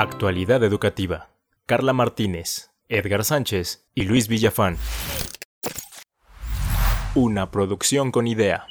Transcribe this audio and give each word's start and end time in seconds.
Actualidad 0.00 0.62
Educativa. 0.62 1.30
Carla 1.66 1.92
Martínez, 1.92 2.70
Edgar 2.88 3.24
Sánchez 3.24 3.84
y 3.96 4.04
Luis 4.04 4.28
Villafán. 4.28 4.76
Una 7.16 7.50
producción 7.50 8.12
con 8.12 8.28
idea. 8.28 8.68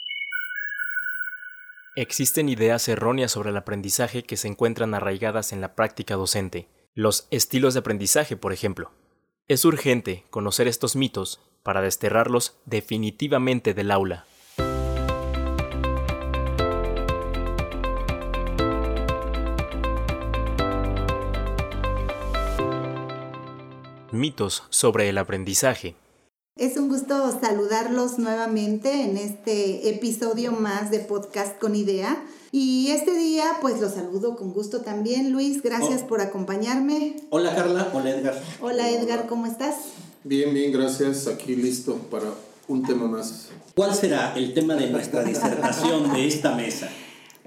Existen 1.97 2.47
ideas 2.47 2.87
erróneas 2.87 3.29
sobre 3.29 3.49
el 3.49 3.57
aprendizaje 3.57 4.23
que 4.23 4.37
se 4.37 4.47
encuentran 4.47 4.93
arraigadas 4.93 5.51
en 5.51 5.59
la 5.59 5.75
práctica 5.75 6.15
docente. 6.15 6.69
Los 6.93 7.27
estilos 7.29 7.73
de 7.73 7.81
aprendizaje, 7.81 8.37
por 8.37 8.53
ejemplo. 8.53 8.93
Es 9.49 9.65
urgente 9.65 10.23
conocer 10.29 10.69
estos 10.69 10.95
mitos 10.95 11.41
para 11.61 11.81
desterrarlos 11.81 12.55
definitivamente 12.63 13.73
del 13.73 13.91
aula. 13.91 14.25
Mitos 24.17 24.63
sobre 24.69 25.09
el 25.09 25.17
aprendizaje. 25.17 25.95
Es 26.57 26.75
un 26.75 26.89
gusto 26.89 27.39
saludarlos 27.39 28.17
nuevamente 28.17 29.03
en 29.03 29.15
este 29.15 29.89
episodio 29.89 30.51
más 30.51 30.89
de 30.89 30.99
Podcast 30.99 31.59
con 31.59 31.75
Idea. 31.75 32.17
Y 32.51 32.89
este 32.89 33.15
día, 33.15 33.57
pues 33.61 33.79
los 33.79 33.93
saludo 33.93 34.35
con 34.35 34.53
gusto 34.53 34.81
también. 34.81 35.31
Luis, 35.31 35.61
gracias 35.61 36.01
oh. 36.03 36.07
por 36.07 36.19
acompañarme. 36.19 37.17
Hola 37.29 37.55
Carla, 37.55 37.91
hola 37.93 38.09
Edgar. 38.09 38.41
Hola 38.59 38.89
Edgar, 38.89 39.27
¿cómo 39.27 39.45
estás? 39.45 39.75
Bien, 40.23 40.51
bien, 40.53 40.71
gracias. 40.71 41.27
Aquí 41.27 41.55
listo 41.55 41.95
para 42.09 42.33
un 42.67 42.83
tema 42.83 43.07
más. 43.07 43.49
¿Cuál 43.75 43.93
será 43.93 44.33
el 44.35 44.55
tema 44.55 44.73
de 44.73 44.89
nuestra 44.89 45.23
disertación 45.23 46.11
de 46.11 46.27
esta 46.27 46.55
mesa? 46.55 46.89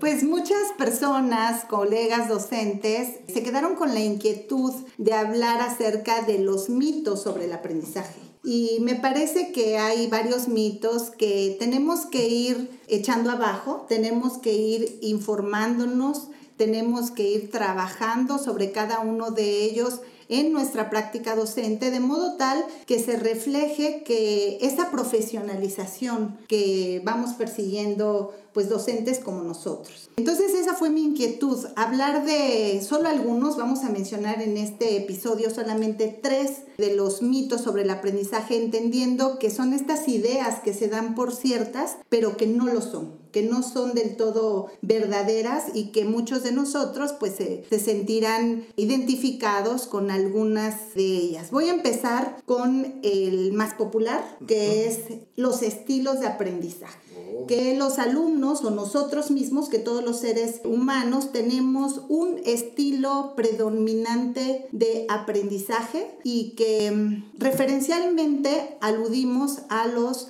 Pues 0.00 0.24
muchas 0.24 0.72
personas, 0.78 1.66
colegas 1.66 2.26
docentes, 2.26 3.18
se 3.30 3.42
quedaron 3.42 3.74
con 3.74 3.92
la 3.92 4.00
inquietud 4.00 4.72
de 4.96 5.12
hablar 5.12 5.60
acerca 5.60 6.22
de 6.22 6.38
los 6.38 6.70
mitos 6.70 7.22
sobre 7.22 7.44
el 7.44 7.52
aprendizaje. 7.52 8.18
Y 8.42 8.78
me 8.80 8.94
parece 8.94 9.52
que 9.52 9.76
hay 9.76 10.06
varios 10.06 10.48
mitos 10.48 11.10
que 11.10 11.54
tenemos 11.58 12.06
que 12.06 12.28
ir 12.28 12.80
echando 12.88 13.30
abajo, 13.30 13.84
tenemos 13.90 14.38
que 14.38 14.54
ir 14.54 14.98
informándonos, 15.02 16.28
tenemos 16.56 17.10
que 17.10 17.28
ir 17.28 17.50
trabajando 17.50 18.38
sobre 18.38 18.72
cada 18.72 19.00
uno 19.00 19.32
de 19.32 19.64
ellos 19.64 20.00
en 20.30 20.52
nuestra 20.52 20.88
práctica 20.88 21.36
docente, 21.36 21.90
de 21.90 22.00
modo 22.00 22.36
tal 22.36 22.64
que 22.86 22.98
se 22.98 23.16
refleje 23.16 24.02
que 24.04 24.58
esa 24.62 24.90
profesionalización 24.90 26.38
que 26.48 27.02
vamos 27.04 27.34
persiguiendo 27.34 28.32
pues 28.54 28.68
docentes 28.68 29.18
como 29.18 29.42
nosotros. 29.42 30.10
Entonces 30.16 30.54
esa 30.54 30.74
fue 30.74 30.90
mi 30.90 31.02
inquietud, 31.02 31.66
hablar 31.76 32.24
de 32.24 32.80
solo 32.82 33.08
algunos, 33.08 33.56
vamos 33.56 33.84
a 33.84 33.90
mencionar 33.90 34.40
en 34.42 34.56
este 34.56 34.96
episodio 34.96 35.50
solamente 35.50 36.08
tres 36.08 36.62
de 36.78 36.94
los 36.94 37.22
mitos 37.22 37.60
sobre 37.60 37.82
el 37.82 37.90
aprendizaje, 37.90 38.56
entendiendo 38.56 39.38
que 39.38 39.50
son 39.50 39.72
estas 39.72 40.08
ideas 40.08 40.60
que 40.60 40.74
se 40.74 40.88
dan 40.88 41.14
por 41.14 41.34
ciertas, 41.34 41.96
pero 42.08 42.36
que 42.36 42.46
no 42.46 42.66
lo 42.66 42.80
son 42.80 43.19
que 43.32 43.42
no 43.42 43.62
son 43.62 43.94
del 43.94 44.16
todo 44.16 44.70
verdaderas 44.82 45.64
y 45.74 45.92
que 45.92 46.04
muchos 46.04 46.42
de 46.42 46.52
nosotros 46.52 47.12
pues 47.18 47.34
se, 47.36 47.64
se, 47.68 47.78
sentirán 47.78 48.64
identificados 48.76 49.86
con 49.86 50.10
algunas 50.10 50.94
de 50.94 51.04
ellas. 51.04 51.50
Voy 51.50 51.68
a 51.68 51.74
empezar 51.74 52.42
con 52.46 53.00
el 53.02 53.52
más 53.52 53.74
popular, 53.74 54.38
que 54.46 54.86
es 54.86 54.98
los 55.36 55.62
estilos 55.62 56.20
de 56.20 56.26
aprendizaje 56.26 57.10
que 57.46 57.76
los 57.76 57.98
alumnos 57.98 58.64
o 58.64 58.70
nosotros 58.70 59.30
mismos, 59.30 59.68
que 59.68 59.78
todos 59.78 60.04
los 60.04 60.18
seres 60.18 60.60
humanos, 60.64 61.32
tenemos 61.32 62.02
un 62.08 62.40
estilo 62.44 63.34
predominante 63.36 64.68
de 64.72 65.06
aprendizaje 65.08 66.16
y 66.22 66.50
que 66.50 66.90
mm, 66.90 67.38
referencialmente 67.38 68.76
aludimos 68.80 69.60
a 69.68 69.86
los 69.86 70.28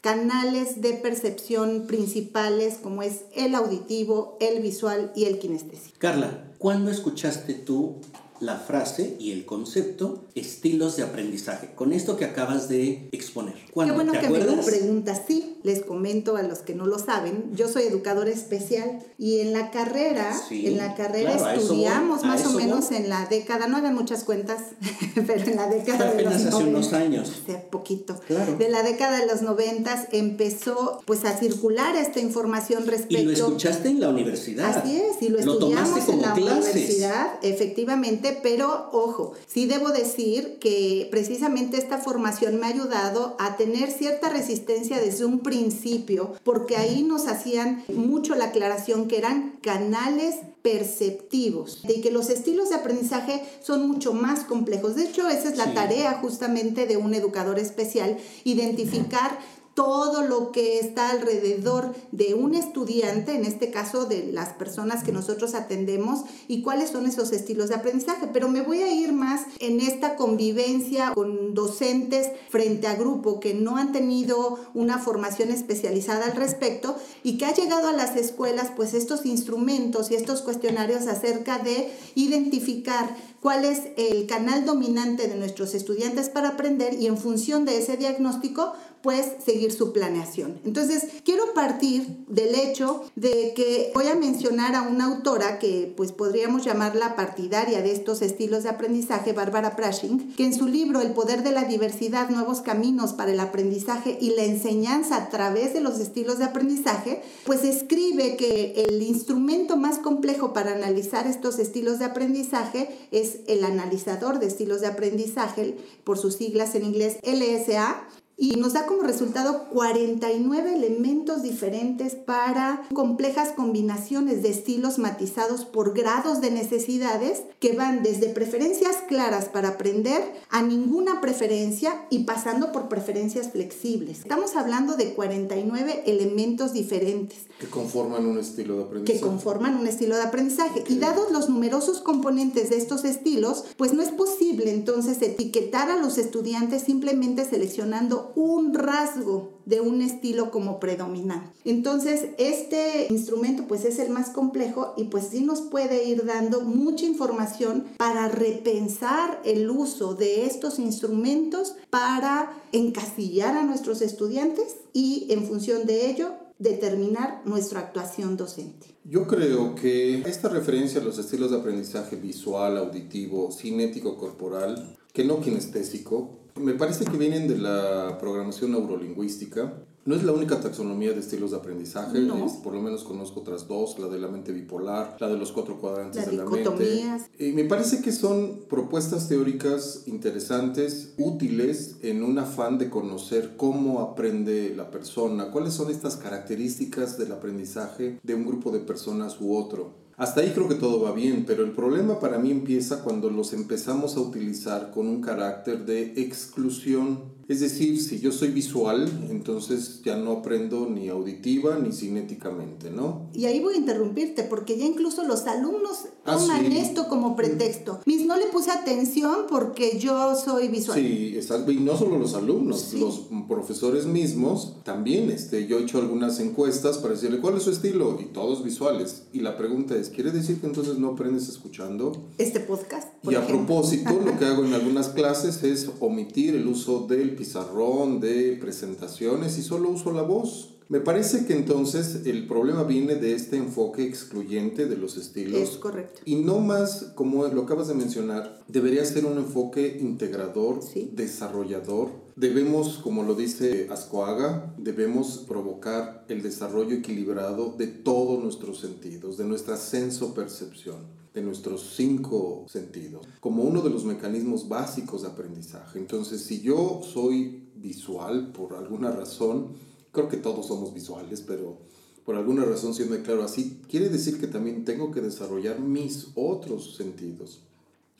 canales 0.00 0.80
de 0.80 0.94
percepción 0.94 1.86
principales 1.86 2.78
como 2.82 3.02
es 3.02 3.24
el 3.34 3.54
auditivo, 3.54 4.36
el 4.40 4.62
visual 4.62 5.12
y 5.14 5.24
el 5.24 5.38
kinestésico. 5.38 5.96
Carla, 5.98 6.44
¿cuándo 6.58 6.90
escuchaste 6.90 7.54
tú 7.54 7.96
la 8.40 8.56
frase 8.56 9.16
y 9.18 9.32
el 9.32 9.44
concepto 9.44 10.24
estilos 10.34 10.96
de 10.96 11.02
aprendizaje, 11.02 11.70
con 11.74 11.92
esto 11.92 12.16
que 12.16 12.24
acabas 12.24 12.68
de 12.68 13.08
exponer. 13.12 13.54
Qué 13.54 13.92
bueno 13.92 14.12
que 14.12 14.28
me 14.28 14.38
lo 14.38 14.60
preguntas. 14.62 15.22
Sí, 15.26 15.58
les 15.62 15.84
comento 15.84 16.36
a 16.36 16.42
los 16.42 16.60
que 16.60 16.74
no 16.74 16.86
lo 16.86 16.98
saben, 16.98 17.50
yo 17.54 17.68
soy 17.68 17.84
educadora 17.84 18.30
especial 18.30 19.00
y 19.18 19.40
en 19.40 19.52
la 19.52 19.70
carrera, 19.70 20.34
en 20.50 20.78
la 20.78 20.94
carrera 20.94 21.54
estudiamos 21.54 22.24
más 22.24 22.46
o 22.46 22.52
menos 22.52 22.90
en 22.92 23.08
la 23.08 23.26
década, 23.26 23.66
no 23.68 23.76
hagan 23.76 23.94
muchas 23.94 24.24
cuentas, 24.24 24.60
pero 25.14 25.44
en 25.44 25.56
la 25.56 25.68
década 25.68 26.12
de 26.12 26.22
los 26.22 26.34
hace 26.34 26.64
unos 26.64 26.92
años. 26.92 27.30
Hace 27.42 27.58
poquito. 27.58 28.18
De 28.58 28.68
la 28.70 28.82
década 28.82 29.18
de 29.18 29.26
los 29.26 29.42
noventas 29.42 30.08
empezó 30.12 31.02
pues 31.04 31.24
a 31.24 31.36
circular 31.36 31.94
esta 31.96 32.20
información 32.20 32.86
respecto... 32.86 33.18
Y 33.18 33.24
lo 33.26 33.32
escuchaste 33.32 33.88
en 33.90 34.00
la 34.00 34.08
universidad. 34.08 34.78
Así 34.78 34.96
es, 34.96 35.20
y 35.20 35.28
lo, 35.28 35.38
estudiamos 35.38 36.08
en 36.08 36.22
la 36.22 36.34
universidad, 36.34 37.32
efectivamente 37.42 38.29
pero 38.32 38.88
ojo, 38.92 39.32
sí 39.46 39.66
debo 39.66 39.90
decir 39.90 40.58
que 40.60 41.08
precisamente 41.10 41.76
esta 41.76 41.98
formación 41.98 42.58
me 42.58 42.66
ha 42.66 42.70
ayudado 42.70 43.36
a 43.38 43.56
tener 43.56 43.90
cierta 43.90 44.28
resistencia 44.28 44.98
desde 44.98 45.24
un 45.24 45.40
principio, 45.40 46.34
porque 46.44 46.76
ahí 46.76 47.02
nos 47.02 47.26
hacían 47.26 47.84
mucho 47.94 48.34
la 48.34 48.46
aclaración 48.46 49.08
que 49.08 49.18
eran 49.18 49.58
canales 49.62 50.36
perceptivos, 50.62 51.82
de 51.82 52.00
que 52.00 52.10
los 52.10 52.28
estilos 52.28 52.68
de 52.68 52.76
aprendizaje 52.76 53.42
son 53.62 53.88
mucho 53.88 54.12
más 54.12 54.40
complejos. 54.40 54.94
De 54.94 55.04
hecho, 55.04 55.28
esa 55.28 55.48
es 55.48 55.56
la 55.56 55.72
tarea 55.72 56.18
justamente 56.20 56.86
de 56.86 56.96
un 56.96 57.14
educador 57.14 57.58
especial, 57.58 58.18
identificar 58.44 59.38
todo 59.80 60.20
lo 60.24 60.52
que 60.52 60.78
está 60.78 61.08
alrededor 61.08 61.94
de 62.12 62.34
un 62.34 62.54
estudiante, 62.54 63.34
en 63.34 63.46
este 63.46 63.70
caso 63.70 64.04
de 64.04 64.30
las 64.30 64.50
personas 64.50 65.02
que 65.02 65.10
nosotros 65.10 65.54
atendemos, 65.54 66.24
y 66.48 66.60
cuáles 66.60 66.90
son 66.90 67.06
esos 67.06 67.32
estilos 67.32 67.70
de 67.70 67.76
aprendizaje. 67.76 68.28
Pero 68.30 68.50
me 68.50 68.60
voy 68.60 68.82
a 68.82 68.92
ir 68.92 69.14
más 69.14 69.40
en 69.58 69.80
esta 69.80 70.16
convivencia 70.16 71.12
con 71.14 71.54
docentes 71.54 72.28
frente 72.50 72.88
a 72.88 72.94
grupo 72.94 73.40
que 73.40 73.54
no 73.54 73.78
han 73.78 73.92
tenido 73.92 74.58
una 74.74 74.98
formación 74.98 75.50
especializada 75.50 76.26
al 76.26 76.36
respecto 76.36 76.94
y 77.22 77.38
que 77.38 77.46
ha 77.46 77.54
llegado 77.54 77.88
a 77.88 77.92
las 77.92 78.16
escuelas 78.16 78.72
pues 78.76 78.92
estos 78.92 79.24
instrumentos 79.24 80.10
y 80.10 80.14
estos 80.14 80.42
cuestionarios 80.42 81.06
acerca 81.06 81.58
de 81.58 81.90
identificar 82.16 83.16
cuál 83.40 83.64
es 83.64 83.84
el 83.96 84.26
canal 84.26 84.66
dominante 84.66 85.26
de 85.26 85.36
nuestros 85.36 85.74
estudiantes 85.74 86.28
para 86.28 86.50
aprender 86.50 86.94
y 87.00 87.06
en 87.06 87.16
función 87.16 87.64
de 87.64 87.78
ese 87.78 87.96
diagnóstico 87.96 88.74
pues 89.02 89.26
seguir 89.44 89.72
su 89.72 89.92
planeación. 89.92 90.60
Entonces, 90.64 91.06
quiero 91.24 91.54
partir 91.54 92.24
del 92.28 92.54
hecho 92.54 93.02
de 93.16 93.52
que 93.54 93.90
voy 93.94 94.08
a 94.08 94.14
mencionar 94.14 94.74
a 94.74 94.82
una 94.82 95.06
autora 95.06 95.58
que 95.58 95.92
pues 95.96 96.12
podríamos 96.12 96.64
llamarla 96.64 97.16
partidaria 97.16 97.82
de 97.82 97.92
estos 97.92 98.22
estilos 98.22 98.62
de 98.62 98.70
aprendizaje, 98.70 99.32
Bárbara 99.32 99.76
Prashing, 99.76 100.34
que 100.34 100.44
en 100.44 100.54
su 100.54 100.66
libro 100.66 101.00
El 101.00 101.12
poder 101.12 101.42
de 101.42 101.52
la 101.52 101.64
diversidad, 101.64 102.28
nuevos 102.30 102.60
caminos 102.60 103.12
para 103.12 103.32
el 103.32 103.40
aprendizaje 103.40 104.18
y 104.20 104.30
la 104.30 104.44
enseñanza 104.44 105.16
a 105.16 105.28
través 105.30 105.72
de 105.72 105.80
los 105.80 105.98
estilos 105.98 106.38
de 106.38 106.44
aprendizaje, 106.44 107.22
pues 107.44 107.64
escribe 107.64 108.36
que 108.36 108.84
el 108.88 109.02
instrumento 109.02 109.76
más 109.76 109.98
complejo 109.98 110.52
para 110.52 110.72
analizar 110.72 111.26
estos 111.26 111.58
estilos 111.58 111.98
de 111.98 112.04
aprendizaje 112.04 112.88
es 113.10 113.40
el 113.46 113.64
analizador 113.64 114.38
de 114.38 114.46
estilos 114.46 114.80
de 114.80 114.88
aprendizaje, 114.88 115.76
por 116.04 116.18
sus 116.18 116.36
siglas 116.36 116.74
en 116.74 116.84
inglés 116.84 117.18
LSA, 117.22 118.06
y 118.40 118.52
nos 118.52 118.72
da 118.72 118.86
como 118.86 119.02
resultado 119.02 119.66
49 119.68 120.74
elementos 120.74 121.42
diferentes 121.42 122.14
para 122.14 122.88
complejas 122.94 123.50
combinaciones 123.50 124.42
de 124.42 124.48
estilos 124.48 124.98
matizados 124.98 125.66
por 125.66 125.92
grados 125.92 126.40
de 126.40 126.50
necesidades 126.50 127.42
que 127.58 127.74
van 127.74 128.02
desde 128.02 128.30
preferencias 128.30 128.96
claras 129.06 129.50
para 129.50 129.68
aprender 129.68 130.22
a 130.48 130.62
ninguna 130.62 131.20
preferencia 131.20 132.06
y 132.08 132.20
pasando 132.20 132.72
por 132.72 132.88
preferencias 132.88 133.50
flexibles. 133.50 134.20
Estamos 134.20 134.56
hablando 134.56 134.96
de 134.96 135.12
49 135.12 136.04
elementos 136.06 136.72
diferentes. 136.72 137.40
Que 137.58 137.66
conforman 137.66 138.24
un 138.24 138.38
estilo 138.38 138.78
de 138.78 138.84
aprendizaje. 138.84 139.18
Que 139.18 139.26
conforman 139.26 139.76
un 139.76 139.86
estilo 139.86 140.16
de 140.16 140.22
aprendizaje. 140.22 140.84
Y 140.88 140.98
dados 140.98 141.30
los 141.30 141.50
numerosos 141.50 142.00
componentes 142.00 142.70
de 142.70 142.78
estos 142.78 143.04
estilos, 143.04 143.66
pues 143.76 143.92
no 143.92 144.02
es 144.02 144.12
posible 144.12 144.70
entonces 144.70 145.20
etiquetar 145.20 145.90
a 145.90 145.98
los 145.98 146.16
estudiantes 146.16 146.84
simplemente 146.84 147.44
seleccionando 147.44 148.29
un 148.34 148.74
rasgo 148.74 149.60
de 149.66 149.80
un 149.80 150.02
estilo 150.02 150.50
como 150.50 150.80
predominante. 150.80 151.50
Entonces, 151.64 152.26
este 152.38 153.06
instrumento 153.10 153.64
pues 153.68 153.84
es 153.84 153.98
el 153.98 154.10
más 154.10 154.30
complejo 154.30 154.94
y 154.96 155.04
pues 155.04 155.28
sí 155.30 155.42
nos 155.42 155.60
puede 155.60 156.04
ir 156.04 156.24
dando 156.24 156.62
mucha 156.62 157.04
información 157.04 157.84
para 157.96 158.28
repensar 158.28 159.40
el 159.44 159.70
uso 159.70 160.14
de 160.14 160.46
estos 160.46 160.78
instrumentos 160.78 161.76
para 161.90 162.52
encasillar 162.72 163.56
a 163.56 163.62
nuestros 163.62 164.02
estudiantes 164.02 164.76
y 164.92 165.26
en 165.30 165.44
función 165.44 165.86
de 165.86 166.10
ello 166.10 166.32
determinar 166.58 167.42
nuestra 167.46 167.80
actuación 167.80 168.36
docente. 168.36 168.94
Yo 169.04 169.26
creo 169.26 169.74
que 169.74 170.20
esta 170.20 170.48
referencia 170.50 171.00
a 171.00 171.04
los 171.04 171.18
estilos 171.18 171.50
de 171.50 171.56
aprendizaje 171.56 172.16
visual, 172.16 172.76
auditivo, 172.76 173.50
cinético, 173.50 174.18
corporal, 174.18 174.98
que 175.12 175.24
no 175.24 175.40
kinestésico, 175.40 176.39
me 176.60 176.74
parece 176.74 177.04
que 177.04 177.16
vienen 177.16 177.48
de 177.48 177.58
la 177.58 178.18
programación 178.18 178.72
neurolingüística 178.72 179.72
no 180.06 180.14
es 180.14 180.24
la 180.24 180.32
única 180.32 180.60
taxonomía 180.60 181.12
de 181.12 181.20
estilos 181.20 181.50
de 181.50 181.58
aprendizaje, 181.58 182.18
por 182.64 182.74
lo 182.74 182.80
menos 182.80 183.04
conozco 183.04 183.40
otras 183.40 183.68
dos, 183.68 183.98
la 183.98 184.08
de 184.08 184.18
la 184.18 184.28
mente 184.28 184.50
bipolar, 184.50 185.16
la 185.20 185.28
de 185.28 185.36
los 185.36 185.52
cuatro 185.52 185.78
cuadrantes 185.78 186.24
de 186.24 186.32
la 186.32 186.46
mente. 186.46 187.06
Y 187.38 187.52
me 187.52 187.64
parece 187.64 188.00
que 188.00 188.10
son 188.10 188.62
propuestas 188.68 189.28
teóricas 189.28 190.04
interesantes, 190.06 191.14
útiles 191.18 191.96
en 192.00 192.24
un 192.24 192.38
afán 192.38 192.78
de 192.78 192.88
conocer 192.88 193.56
cómo 193.58 194.00
aprende 194.00 194.74
la 194.74 194.90
persona, 194.90 195.50
cuáles 195.50 195.74
son 195.74 195.90
estas 195.90 196.16
características 196.16 197.18
del 197.18 197.32
aprendizaje 197.32 198.18
de 198.22 198.34
un 198.34 198.46
grupo 198.46 198.70
de 198.70 198.80
personas 198.80 199.38
u 199.40 199.54
otro. 199.54 199.99
Hasta 200.20 200.42
ahí 200.42 200.50
creo 200.50 200.68
que 200.68 200.74
todo 200.74 201.00
va 201.00 201.12
bien, 201.12 201.44
pero 201.46 201.64
el 201.64 201.70
problema 201.70 202.20
para 202.20 202.38
mí 202.38 202.50
empieza 202.50 203.02
cuando 203.02 203.30
los 203.30 203.54
empezamos 203.54 204.18
a 204.18 204.20
utilizar 204.20 204.90
con 204.90 205.06
un 205.06 205.22
carácter 205.22 205.86
de 205.86 206.12
exclusión 206.20 207.20
es 207.50 207.58
decir, 207.58 208.00
si 208.00 208.20
yo 208.20 208.30
soy 208.30 208.50
visual, 208.50 209.10
entonces 209.28 210.02
ya 210.04 210.14
no 210.14 210.30
aprendo 210.30 210.86
ni 210.88 211.08
auditiva 211.08 211.76
ni 211.80 211.90
cinéticamente, 211.92 212.90
¿no? 212.90 213.28
Y 213.34 213.46
ahí 213.46 213.58
voy 213.58 213.74
a 213.74 213.78
interrumpirte, 213.78 214.44
porque 214.44 214.78
ya 214.78 214.84
incluso 214.84 215.24
los 215.24 215.48
alumnos 215.48 216.04
ah, 216.24 216.36
toman 216.36 216.70
esto 216.70 217.08
como 217.08 217.34
pretexto. 217.34 218.02
Mis, 218.06 218.24
no 218.24 218.36
le 218.36 218.46
puse 218.46 218.70
atención 218.70 219.46
porque 219.48 219.98
yo 219.98 220.36
soy 220.36 220.68
visual. 220.68 221.00
Sí, 221.00 221.32
exacto. 221.34 221.72
Y 221.72 221.78
no 221.78 221.96
solo 221.96 222.20
los 222.20 222.34
alumnos, 222.34 222.94
los 222.94 223.26
profesores 223.48 224.06
mismos 224.06 224.76
también. 224.84 225.28
Este, 225.28 225.66
yo 225.66 225.80
he 225.80 225.82
hecho 225.82 225.98
algunas 225.98 226.38
encuestas 226.38 226.98
para 226.98 227.14
decirle 227.14 227.40
cuál 227.40 227.56
es 227.56 227.64
su 227.64 227.72
estilo 227.72 228.16
y 228.20 228.26
todos 228.26 228.62
visuales. 228.62 229.24
Y 229.32 229.40
la 229.40 229.56
pregunta 229.56 229.96
es, 229.96 230.10
¿quiere 230.10 230.30
decir 230.30 230.60
que 230.60 230.68
entonces 230.68 230.98
no 230.98 231.08
aprendes 231.08 231.48
escuchando? 231.48 232.12
Este 232.38 232.60
podcast. 232.60 233.08
y 233.24 233.34
a 233.34 233.44
propósito, 233.44 234.20
lo 234.24 234.38
que 234.38 234.44
hago 234.46 234.64
en 234.64 234.72
algunas 234.72 235.08
clases 235.08 235.64
es 235.64 235.90
omitir 235.98 236.54
el 236.54 236.68
uso 236.68 237.08
del 237.08 237.39
pizarrón, 237.40 238.20
de 238.20 238.58
presentaciones 238.60 239.56
y 239.56 239.62
solo 239.62 239.88
uso 239.88 240.12
la 240.12 240.20
voz. 240.20 240.76
Me 240.90 241.00
parece 241.00 241.46
que 241.46 241.54
entonces 241.54 242.26
el 242.26 242.46
problema 242.46 242.82
viene 242.82 243.14
de 243.14 243.32
este 243.32 243.56
enfoque 243.56 244.04
excluyente 244.04 244.86
de 244.86 244.96
los 244.98 245.16
estilos. 245.16 245.58
Es 245.58 245.76
correcto. 245.76 246.20
Y 246.26 246.34
no 246.34 246.58
más, 246.58 247.12
como 247.14 247.46
lo 247.46 247.62
acabas 247.62 247.88
de 247.88 247.94
mencionar, 247.94 248.60
debería 248.68 249.04
ser 249.06 249.24
un 249.24 249.38
enfoque 249.38 249.98
integrador, 250.02 250.80
desarrollador. 251.12 252.10
Debemos, 252.36 252.98
como 252.98 253.22
lo 253.22 253.34
dice 253.34 253.88
Ascoaga, 253.90 254.74
debemos 254.76 255.38
provocar 255.48 256.26
el 256.28 256.42
desarrollo 256.42 256.96
equilibrado 256.96 257.74
de 257.78 257.86
todos 257.86 258.42
nuestros 258.42 258.80
sentidos, 258.80 259.38
de 259.38 259.44
nuestra 259.44 259.78
senso-percepción 259.78 261.19
de 261.34 261.42
nuestros 261.42 261.94
cinco 261.94 262.66
sentidos, 262.68 263.26
como 263.40 263.62
uno 263.62 263.82
de 263.82 263.90
los 263.90 264.04
mecanismos 264.04 264.68
básicos 264.68 265.22
de 265.22 265.28
aprendizaje. 265.28 265.98
Entonces, 265.98 266.42
si 266.42 266.60
yo 266.60 267.02
soy 267.04 267.68
visual 267.76 268.52
por 268.52 268.74
alguna 268.74 269.10
razón, 269.10 269.68
creo 270.12 270.28
que 270.28 270.36
todos 270.36 270.66
somos 270.66 270.92
visuales, 270.92 271.42
pero 271.42 271.78
por 272.24 272.36
alguna 272.36 272.64
razón 272.64 272.94
siendo 272.94 273.20
claro 273.22 273.42
así, 273.42 273.80
quiere 273.88 274.08
decir 274.08 274.38
que 274.38 274.46
también 274.46 274.84
tengo 274.84 275.10
que 275.10 275.20
desarrollar 275.20 275.80
mis 275.80 276.28
otros 276.34 276.96
sentidos. 276.96 277.62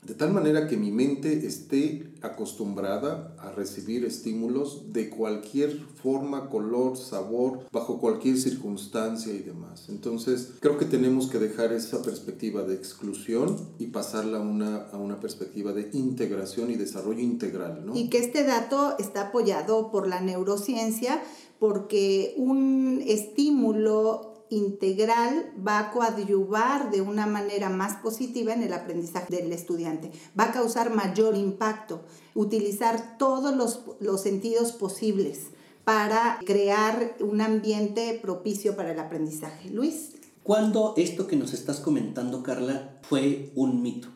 De 0.02 0.14
tal 0.14 0.32
manera 0.32 0.66
que 0.66 0.78
mi 0.78 0.90
mente 0.90 1.46
esté 1.46 2.10
acostumbrada 2.22 3.34
a 3.38 3.50
recibir 3.50 4.06
estímulos 4.06 4.92
de 4.92 5.10
cualquier 5.10 5.78
forma, 6.02 6.48
color, 6.48 6.96
sabor, 6.96 7.60
bajo 7.70 7.98
cualquier 7.98 8.38
circunstancia 8.38 9.32
y 9.32 9.40
demás. 9.40 9.88
Entonces, 9.90 10.52
creo 10.60 10.78
que 10.78 10.86
tenemos 10.86 11.28
que 11.28 11.38
dejar 11.38 11.74
esa 11.74 12.02
perspectiva 12.02 12.62
de 12.62 12.74
exclusión 12.74 13.56
y 13.78 13.88
pasarla 13.88 14.38
a 14.38 14.42
una, 14.42 14.76
a 14.90 14.96
una 14.96 15.20
perspectiva 15.20 15.72
de 15.72 15.90
integración 15.92 16.70
y 16.70 16.76
desarrollo 16.76 17.20
integral. 17.20 17.84
¿no? 17.84 17.94
Y 17.94 18.08
que 18.08 18.18
este 18.18 18.44
dato 18.44 18.94
está 18.98 19.28
apoyado 19.28 19.90
por 19.90 20.08
la 20.08 20.22
neurociencia 20.22 21.22
porque 21.58 22.34
un 22.38 23.02
estímulo 23.06 24.29
integral 24.50 25.52
va 25.66 25.78
a 25.78 25.92
coadyuvar 25.92 26.90
de 26.90 27.00
una 27.00 27.26
manera 27.26 27.70
más 27.70 27.96
positiva 27.96 28.52
en 28.52 28.62
el 28.62 28.72
aprendizaje 28.72 29.34
del 29.34 29.52
estudiante. 29.52 30.10
Va 30.38 30.44
a 30.44 30.52
causar 30.52 30.94
mayor 30.94 31.36
impacto. 31.36 32.02
Utilizar 32.34 33.16
todos 33.18 33.54
los, 34.00 34.20
sentidos 34.20 34.72
posibles 34.72 35.48
para 35.84 36.38
crear 36.44 37.16
un 37.20 37.40
ambiente 37.40 38.18
propicio 38.20 38.76
para 38.76 38.92
el 38.92 38.98
aprendizaje. 38.98 39.70
Luis. 39.70 40.12
¿Cuándo 40.42 40.94
esto 40.96 41.26
que 41.26 41.36
nos 41.36 41.52
estás 41.52 41.80
comentando, 41.80 42.42
Carla, 42.42 42.98
fue 43.02 43.52
un 43.54 43.82
mito? 43.82 44.08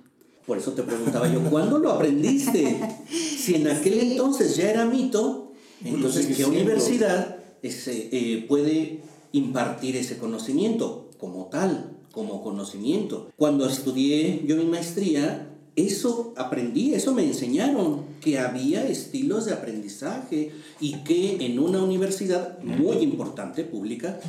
Por 0.47 0.59
eso 0.59 0.73
te 0.73 0.83
preguntaba 0.83 1.29
yo, 1.33 1.41
¿cuándo 1.49 1.79
lo 1.79 1.91
aprendiste? 1.93 2.81
Si 3.09 3.55
en 3.55 3.69
aquel 3.69 4.01
entonces 4.01 4.57
ya 4.57 4.71
era 4.71 4.85
mito, 4.85 5.53
entonces, 5.85 6.37
¿qué 6.37 6.45
universidad 6.45 7.39
ese, 7.63 8.09
eh, 8.13 8.45
puede 8.49 9.03
impartir 9.35 9.97
ese 9.97 10.17
conocimiento 10.17 11.11
como 11.19 11.47
tal, 11.47 11.91
como 12.13 12.43
conocimiento. 12.43 13.29
Cuando 13.37 13.67
estudié 13.67 14.45
yo 14.47 14.57
mi 14.57 14.65
maestría, 14.65 15.51
eso 15.75 16.33
aprendí, 16.37 16.95
eso 16.95 17.13
me 17.13 17.25
enseñaron, 17.25 18.03
que 18.21 18.39
había 18.39 18.87
estilos 18.87 19.45
de 19.45 19.53
aprendizaje 19.53 20.53
y 20.81 20.99
que 20.99 21.45
en 21.45 21.59
una 21.59 21.83
universidad 21.83 22.63
muy 22.63 22.99
importante, 22.99 23.65
pública, 23.65 24.21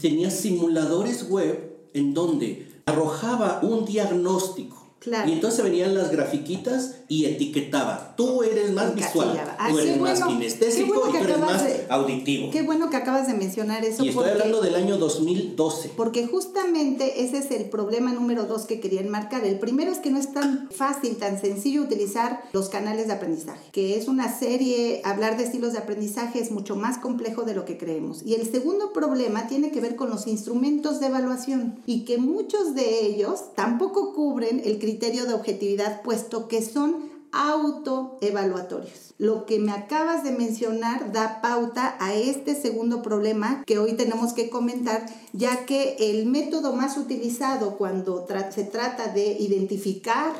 tenía 0.00 0.30
simuladores 0.30 1.28
web 1.28 1.76
en 1.92 2.14
donde 2.14 2.66
arrojaba 2.86 3.60
un 3.62 3.84
diagnóstico 3.84 4.83
y 5.06 5.32
entonces 5.32 5.62
venían 5.62 5.94
las 5.94 6.10
grafiquitas 6.10 6.96
y 7.08 7.26
etiquetaba. 7.26 8.14
Tú 8.16 8.42
eres 8.42 8.72
más 8.72 8.94
visual, 8.94 9.38
tú 9.68 9.78
eres 9.78 10.00
más 10.00 10.22
kinestésico 10.22 11.08
y 11.08 11.12
tú 11.12 11.16
eres 11.18 11.38
más 11.38 11.64
auditivo. 11.88 12.50
Qué 12.50 12.62
bueno 12.62 12.88
que 12.90 12.96
acabas 12.96 13.26
de 13.26 13.34
mencionar 13.34 13.84
eso. 13.84 14.04
Y 14.04 14.08
estoy 14.08 14.30
hablando 14.30 14.60
del 14.62 14.74
año 14.74 14.96
2012. 14.96 15.92
Porque 15.96 16.26
justamente 16.26 17.24
ese 17.24 17.38
es 17.38 17.50
el 17.50 17.68
problema 17.68 18.12
número 18.12 18.44
dos 18.44 18.64
que 18.64 18.80
quería 18.80 19.00
enmarcar. 19.00 19.44
El 19.44 19.58
primero 19.58 19.90
es 19.92 19.98
que 19.98 20.10
no 20.10 20.18
es 20.18 20.32
tan 20.32 20.70
fácil, 20.70 21.16
tan 21.16 21.40
sencillo 21.40 21.82
utilizar 21.82 22.42
los 22.52 22.68
canales 22.68 23.08
de 23.08 23.12
aprendizaje, 23.14 23.70
que 23.72 23.98
es 23.98 24.08
una 24.08 24.36
serie, 24.36 25.02
hablar 25.04 25.36
de 25.36 25.44
estilos 25.44 25.72
de 25.72 25.78
aprendizaje 25.80 26.40
es 26.40 26.50
mucho 26.50 26.76
más 26.76 26.98
complejo 26.98 27.42
de 27.42 27.54
lo 27.54 27.64
que 27.64 27.76
creemos. 27.76 28.22
Y 28.24 28.34
el 28.34 28.50
segundo 28.50 28.92
problema 28.92 29.48
tiene 29.48 29.70
que 29.70 29.80
ver 29.80 29.96
con 29.96 30.08
los 30.08 30.26
instrumentos 30.26 31.00
de 31.00 31.06
evaluación 31.06 31.80
y 31.86 32.04
que 32.04 32.18
muchos 32.18 32.74
de 32.74 33.06
ellos 33.06 33.54
tampoco 33.54 34.14
cubren 34.14 34.62
el 34.64 34.78
criterio 34.78 34.93
criterio 34.94 35.26
de 35.26 35.34
objetividad, 35.34 36.02
puesto 36.02 36.46
que 36.46 36.62
son 36.62 37.10
autoevaluatorios. 37.32 39.12
Lo 39.18 39.44
que 39.44 39.58
me 39.58 39.72
acabas 39.72 40.22
de 40.22 40.30
mencionar 40.30 41.12
da 41.12 41.40
pauta 41.42 41.96
a 41.98 42.14
este 42.14 42.54
segundo 42.54 43.02
problema 43.02 43.64
que 43.66 43.78
hoy 43.78 43.94
tenemos 43.94 44.32
que 44.34 44.50
comentar, 44.50 45.06
ya 45.32 45.66
que 45.66 45.96
el 45.98 46.26
método 46.26 46.74
más 46.74 46.96
utilizado 46.96 47.76
cuando 47.76 48.24
se 48.54 48.62
trata 48.62 49.08
de 49.08 49.36
identificar 49.40 50.32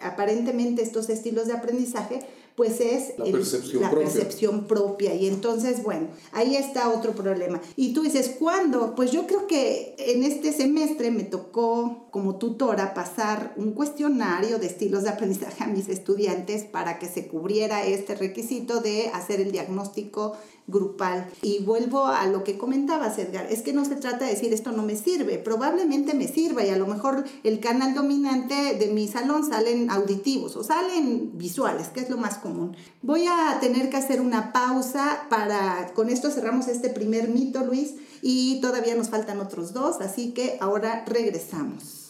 aparentemente 0.00 0.82
estos 0.82 1.08
estilos 1.08 1.48
de 1.48 1.54
aprendizaje 1.54 2.20
pues 2.56 2.80
es 2.80 3.18
la, 3.18 3.26
percepción, 3.26 3.82
la 3.82 3.90
propia. 3.90 4.08
percepción 4.08 4.64
propia. 4.64 5.14
Y 5.14 5.28
entonces, 5.28 5.82
bueno, 5.82 6.08
ahí 6.32 6.56
está 6.56 6.88
otro 6.88 7.12
problema. 7.12 7.60
Y 7.76 7.92
tú 7.92 8.02
dices, 8.02 8.34
¿cuándo? 8.38 8.94
Pues 8.94 9.12
yo 9.12 9.26
creo 9.26 9.46
que 9.46 9.94
en 9.98 10.24
este 10.24 10.54
semestre 10.54 11.10
me 11.10 11.24
tocó 11.24 12.06
como 12.10 12.36
tutora 12.36 12.94
pasar 12.94 13.52
un 13.58 13.72
cuestionario 13.72 14.58
de 14.58 14.66
estilos 14.66 15.02
de 15.02 15.10
aprendizaje 15.10 15.64
a 15.64 15.66
mis 15.66 15.90
estudiantes 15.90 16.64
para 16.64 16.98
que 16.98 17.06
se 17.06 17.28
cubriera 17.28 17.84
este 17.84 18.14
requisito 18.14 18.80
de 18.80 19.08
hacer 19.12 19.40
el 19.42 19.52
diagnóstico 19.52 20.32
grupal. 20.66 21.28
Y 21.42 21.62
vuelvo 21.62 22.06
a 22.06 22.26
lo 22.26 22.44
que 22.44 22.58
comentabas, 22.58 23.18
Edgar, 23.18 23.46
es 23.50 23.62
que 23.62 23.72
no 23.72 23.84
se 23.84 23.96
trata 23.96 24.24
de 24.24 24.32
decir 24.32 24.52
esto 24.52 24.72
no 24.72 24.82
me 24.82 24.96
sirve, 24.96 25.38
probablemente 25.38 26.14
me 26.14 26.28
sirva 26.28 26.64
y 26.64 26.70
a 26.70 26.76
lo 26.76 26.86
mejor 26.86 27.24
el 27.44 27.60
canal 27.60 27.94
dominante 27.94 28.74
de 28.74 28.88
mi 28.88 29.08
salón 29.08 29.48
salen 29.48 29.90
auditivos 29.90 30.56
o 30.56 30.64
salen 30.64 31.36
visuales, 31.38 31.88
que 31.88 32.00
es 32.00 32.10
lo 32.10 32.16
más 32.16 32.38
común. 32.38 32.76
Voy 33.02 33.26
a 33.26 33.58
tener 33.60 33.90
que 33.90 33.96
hacer 33.96 34.20
una 34.20 34.52
pausa 34.52 35.26
para, 35.30 35.92
con 35.94 36.10
esto 36.10 36.30
cerramos 36.30 36.68
este 36.68 36.90
primer 36.90 37.28
mito, 37.28 37.64
Luis, 37.64 37.94
y 38.22 38.60
todavía 38.60 38.94
nos 38.94 39.08
faltan 39.08 39.40
otros 39.40 39.72
dos, 39.72 40.00
así 40.00 40.32
que 40.32 40.58
ahora 40.60 41.04
regresamos. 41.06 42.02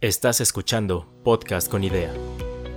Estás 0.00 0.40
escuchando 0.40 1.06
Podcast 1.22 1.70
con 1.70 1.84
Idea 1.84 2.14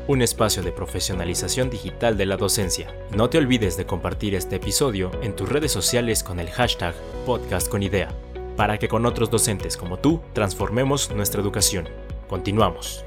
un 0.08 0.22
espacio 0.22 0.62
de 0.64 0.72
profesionalización 0.72 1.70
digital 1.70 2.18
de 2.18 2.26
la 2.26 2.38
docencia. 2.38 2.94
No 3.16 3.30
te 3.30 3.38
olvides 3.38 3.78
de 3.78 3.86
compartir 3.86 4.36
este 4.36 4.58
episodio 4.58 5.12
en 5.22 5.36
tus 5.36 5.48
redes 5.48 5.72
sociales 5.72 6.24
con 6.24 6.40
el 6.40 6.50
hashtag 6.50 6.94
podcastconidea, 7.26 8.10
para 8.58 8.78
que 8.78 8.88
con 8.88 9.06
otros 9.06 9.30
docentes 9.30 9.78
como 9.78 9.98
tú 9.98 10.22
transformemos 10.34 11.10
nuestra 11.12 11.42
educación. 11.42 11.88
Continuamos. 12.28 13.06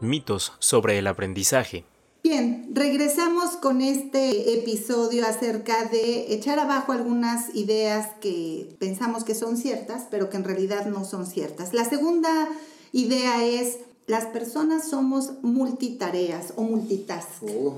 Mitos 0.00 0.52
sobre 0.58 0.98
el 0.98 1.06
aprendizaje 1.06 1.84
Bien, 2.24 2.70
regresamos 2.72 3.50
con 3.50 3.82
este 3.82 4.54
episodio 4.54 5.26
acerca 5.26 5.84
de 5.84 6.32
echar 6.32 6.58
abajo 6.58 6.92
algunas 6.92 7.54
ideas 7.54 8.12
que 8.22 8.74
pensamos 8.78 9.24
que 9.24 9.34
son 9.34 9.58
ciertas, 9.58 10.06
pero 10.10 10.30
que 10.30 10.38
en 10.38 10.44
realidad 10.44 10.86
no 10.86 11.04
son 11.04 11.26
ciertas. 11.26 11.74
La 11.74 11.84
segunda 11.84 12.48
idea 12.92 13.44
es, 13.44 13.76
las 14.06 14.24
personas 14.24 14.88
somos 14.88 15.32
multitareas 15.42 16.54
o 16.56 16.62
multitask. 16.62 17.42
Oh. 17.42 17.74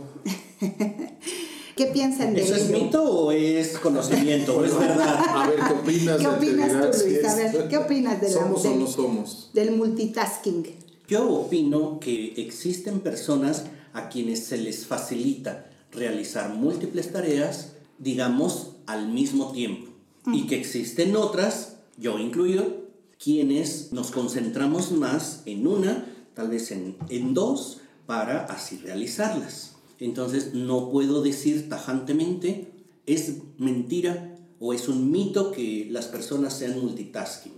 ¿Qué 1.76 1.86
piensan 1.86 2.32
de 2.32 2.42
eso? 2.42 2.54
¿Eso 2.54 2.66
es 2.66 2.70
mito 2.70 3.02
o 3.02 3.32
es 3.32 3.76
conocimiento? 3.78 4.58
¿O 4.58 4.64
es 4.64 4.78
verdad? 4.78 5.24
A 5.28 5.48
ver, 5.48 5.58
¿qué 5.58 5.72
opinas? 5.72 6.18
¿Qué 6.20 6.28
opinas 6.28 6.72
tú, 6.72 7.04
Luis? 7.04 7.24
A 7.24 7.34
ver, 7.34 7.68
¿qué 7.68 7.78
opinas 7.78 8.20
de 8.20 8.30
¿Somos 8.30 8.64
o 8.64 8.76
no 8.76 8.86
somos? 8.86 9.50
del 9.54 9.72
multitasking? 9.72 10.66
Yo 11.08 11.28
opino 11.30 11.98
que 11.98 12.34
existen 12.36 13.00
personas 13.00 13.64
a 13.96 14.10
quienes 14.10 14.44
se 14.44 14.58
les 14.58 14.86
facilita 14.86 15.70
realizar 15.90 16.54
múltiples 16.54 17.12
tareas, 17.12 17.72
digamos, 17.98 18.72
al 18.86 19.08
mismo 19.08 19.52
tiempo. 19.52 19.90
Y 20.26 20.46
que 20.46 20.56
existen 20.56 21.16
otras, 21.16 21.76
yo 21.96 22.18
incluido, 22.18 22.84
quienes 23.18 23.92
nos 23.92 24.10
concentramos 24.10 24.92
más 24.92 25.42
en 25.46 25.66
una, 25.66 26.04
tal 26.34 26.48
vez 26.48 26.70
en, 26.72 26.96
en 27.08 27.32
dos, 27.32 27.78
para 28.04 28.44
así 28.44 28.76
realizarlas. 28.76 29.76
Entonces 29.98 30.52
no 30.52 30.90
puedo 30.90 31.22
decir 31.22 31.70
tajantemente, 31.70 32.70
es 33.06 33.38
mentira 33.56 34.36
o 34.60 34.74
es 34.74 34.88
un 34.88 35.10
mito 35.10 35.52
que 35.52 35.88
las 35.90 36.06
personas 36.06 36.58
sean 36.58 36.78
multitasking. 36.80 37.55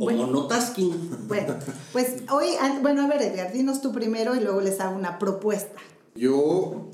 O 0.00 0.04
bueno, 0.04 0.26
monotasking. 0.26 1.28
Bueno, 1.28 1.56
pues 1.92 2.22
hoy, 2.32 2.46
bueno, 2.80 3.02
a 3.02 3.06
ver 3.06 3.20
Edgar, 3.20 3.52
dinos 3.52 3.82
tú 3.82 3.92
primero 3.92 4.34
y 4.34 4.40
luego 4.40 4.62
les 4.62 4.80
hago 4.80 4.96
una 4.96 5.18
propuesta. 5.18 5.78
Yo 6.14 6.88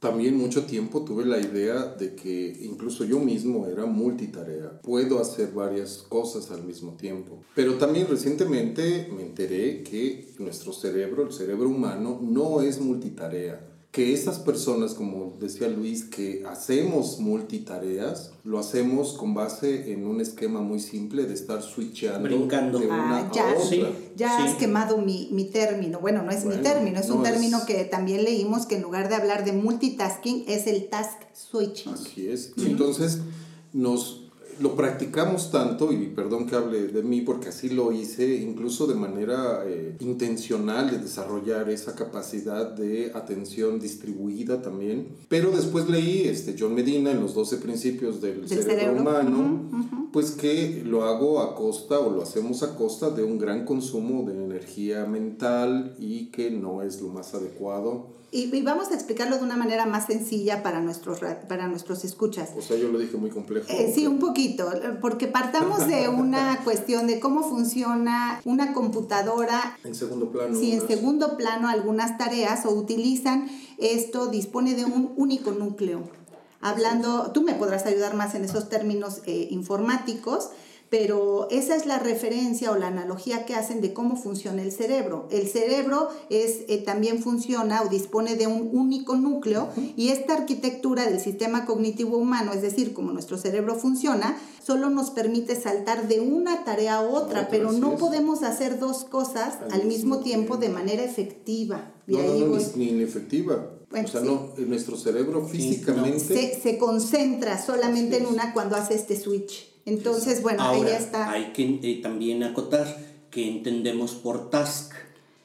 también 0.00 0.36
mucho 0.36 0.66
tiempo 0.66 1.02
tuve 1.02 1.24
la 1.24 1.38
idea 1.38 1.86
de 1.98 2.14
que 2.14 2.58
incluso 2.60 3.04
yo 3.04 3.20
mismo 3.20 3.66
era 3.68 3.86
multitarea. 3.86 4.82
Puedo 4.82 5.18
hacer 5.18 5.52
varias 5.52 6.04
cosas 6.06 6.50
al 6.50 6.62
mismo 6.62 6.92
tiempo. 6.92 7.38
Pero 7.54 7.78
también 7.78 8.06
recientemente 8.06 9.08
me 9.16 9.22
enteré 9.22 9.82
que 9.82 10.34
nuestro 10.38 10.74
cerebro, 10.74 11.22
el 11.22 11.32
cerebro 11.32 11.70
humano, 11.70 12.18
no 12.20 12.60
es 12.60 12.80
multitarea 12.82 13.71
que 13.92 14.14
esas 14.14 14.38
personas, 14.38 14.94
como 14.94 15.36
decía 15.38 15.68
Luis, 15.68 16.04
que 16.04 16.44
hacemos 16.48 17.20
multitareas, 17.20 18.32
lo 18.42 18.58
hacemos 18.58 19.12
con 19.12 19.34
base 19.34 19.92
en 19.92 20.06
un 20.06 20.22
esquema 20.22 20.62
muy 20.62 20.80
simple 20.80 21.26
de 21.26 21.34
estar 21.34 21.62
switchando 21.62 22.26
Brincando. 22.26 22.78
de 22.78 22.86
una 22.86 23.18
ah, 23.18 23.30
ya, 23.34 23.50
a 23.50 23.54
otra. 23.54 23.90
Ya 24.16 24.44
has 24.44 24.54
quemado 24.54 24.96
mi, 24.96 25.28
mi, 25.32 25.44
término. 25.44 26.00
Bueno, 26.00 26.22
no 26.22 26.30
es 26.30 26.46
mi 26.46 26.56
término, 26.56 27.00
es 27.00 27.10
un 27.10 27.22
término 27.22 27.66
que 27.66 27.84
también 27.84 28.24
leímos 28.24 28.64
que 28.64 28.76
en 28.76 28.82
lugar 28.82 29.10
de 29.10 29.16
hablar 29.16 29.44
de 29.44 29.52
multitasking 29.52 30.44
es 30.48 30.66
el 30.66 30.88
task 30.88 31.20
switching. 31.34 31.92
Así 31.92 32.30
es. 32.30 32.54
Entonces, 32.56 33.18
nos 33.74 34.21
lo 34.60 34.76
practicamos 34.76 35.50
tanto, 35.50 35.92
y 35.92 36.06
perdón 36.06 36.46
que 36.46 36.56
hable 36.56 36.88
de 36.88 37.02
mí 37.02 37.20
porque 37.22 37.48
así 37.48 37.68
lo 37.68 37.92
hice, 37.92 38.36
incluso 38.36 38.86
de 38.86 38.94
manera 38.94 39.62
eh, 39.66 39.96
intencional 40.00 40.90
de 40.90 40.98
desarrollar 40.98 41.70
esa 41.70 41.94
capacidad 41.94 42.70
de 42.70 43.12
atención 43.14 43.80
distribuida 43.80 44.62
también. 44.62 45.08
Pero 45.28 45.50
después 45.50 45.88
leí 45.88 46.22
este, 46.22 46.56
John 46.58 46.74
Medina 46.74 47.10
en 47.10 47.20
los 47.20 47.34
12 47.34 47.56
principios 47.58 48.20
del, 48.20 48.48
cerebro, 48.48 49.00
humano, 49.00 50.01
pues 50.12 50.32
que 50.32 50.82
lo 50.84 51.04
hago 51.04 51.40
a 51.40 51.54
costa 51.54 51.98
o 51.98 52.10
lo 52.10 52.22
hacemos 52.22 52.62
a 52.62 52.76
costa 52.76 53.10
de 53.10 53.24
un 53.24 53.38
gran 53.38 53.64
consumo 53.64 54.28
de 54.28 54.34
energía 54.34 55.04
mental 55.06 55.94
y 55.98 56.26
que 56.26 56.50
no 56.50 56.82
es 56.82 57.00
lo 57.00 57.08
más 57.08 57.34
adecuado 57.34 58.22
y, 58.34 58.62
vamos 58.62 58.90
a 58.90 58.94
explicarlo 58.94 59.36
de 59.36 59.44
una 59.44 59.58
manera 59.58 59.84
más 59.84 60.06
sencilla 60.06 60.62
para 60.62 60.80
nuestros, 60.80 61.20
para 61.50 61.68
nuestros 61.68 62.02
escuchas. 62.02 62.48
O 62.56 62.62
sea, 62.62 62.78
yo 62.78 62.88
lo 62.88 62.98
dije 62.98 63.18
muy 63.18 63.28
complejo. 63.28 63.66
Eh, 63.68 63.92
sí, 63.94 64.06
un 64.06 64.18
poquito, 64.18 64.72
porque 65.02 65.26
partamos 65.26 65.86
de 65.86 66.08
una 66.08 66.60
cuestión 66.64 67.06
de 67.06 67.20
cómo 67.20 67.42
funciona 67.42 68.40
una 68.46 68.72
computadora. 68.72 69.76
En 69.84 69.94
segundo 69.94 70.32
plano. 70.32 70.58
Sí, 70.58 70.72
en 70.72 70.88
segundo 70.88 71.36
plano 71.36 71.68
algunas 71.68 72.16
tareas 72.16 72.64
o 72.64 72.70
utilizan 72.70 73.50
esto, 73.76 74.28
dispone 74.28 74.74
de 74.76 74.86
un 74.86 75.12
único 75.16 75.50
núcleo. 75.50 76.21
Hablando, 76.62 77.32
tú 77.32 77.42
me 77.42 77.54
podrás 77.54 77.86
ayudar 77.86 78.14
más 78.14 78.36
en 78.36 78.44
esos 78.44 78.68
términos 78.68 79.20
eh, 79.26 79.48
informáticos, 79.50 80.50
pero 80.92 81.48
esa 81.50 81.74
es 81.74 81.86
la 81.86 81.98
referencia 81.98 82.70
o 82.70 82.76
la 82.76 82.88
analogía 82.88 83.46
que 83.46 83.54
hacen 83.54 83.80
de 83.80 83.94
cómo 83.94 84.14
funciona 84.14 84.62
el 84.62 84.70
cerebro. 84.70 85.26
El 85.30 85.48
cerebro 85.48 86.10
es, 86.28 86.64
eh, 86.68 86.82
también 86.84 87.22
funciona 87.22 87.80
o 87.80 87.88
dispone 87.88 88.36
de 88.36 88.46
un 88.46 88.68
único 88.72 89.16
núcleo 89.16 89.70
y 89.96 90.08
esta 90.08 90.34
arquitectura 90.34 91.06
del 91.06 91.18
sistema 91.18 91.64
cognitivo 91.64 92.18
humano, 92.18 92.52
es 92.52 92.60
decir, 92.60 92.92
como 92.92 93.10
nuestro 93.10 93.38
cerebro 93.38 93.74
funciona, 93.74 94.36
solo 94.62 94.90
nos 94.90 95.08
permite 95.10 95.56
saltar 95.56 96.08
de 96.08 96.20
una 96.20 96.62
tarea 96.62 96.96
a 96.96 97.00
otra, 97.00 97.48
pero 97.48 97.72
no 97.72 97.96
podemos 97.96 98.42
hacer 98.42 98.78
dos 98.78 99.04
cosas 99.04 99.60
al, 99.70 99.86
mismo 99.86 100.18
tiempo, 100.18 100.58
de 100.58 100.68
manera 100.68 101.02
efectiva. 101.02 101.90
no, 102.06 102.22
no, 102.22 102.58
ni, 102.76 103.06
inefectiva. 104.00 104.34
o 104.34 104.54
sea, 104.54 104.64
no, 104.64 104.66
nuestro 104.66 104.96
cerebro 104.96 105.46
físicamente... 105.46 106.20
Se, 106.20 106.60
se 106.60 106.78
concentra 106.78 107.62
solamente 107.62 108.18
en 108.18 108.26
una 108.26 108.52
cuando 108.52 108.76
hace 108.76 108.94
este 108.94 109.18
switch. 109.18 109.72
Entonces, 109.84 110.42
bueno, 110.42 110.62
ahí 110.62 110.82
ya 110.82 110.98
está. 110.98 111.30
Hay 111.30 111.52
que 111.52 111.80
eh, 111.82 112.00
también 112.02 112.42
acotar 112.42 112.86
que 113.30 113.48
entendemos 113.48 114.12
por 114.12 114.50
task, 114.50 114.92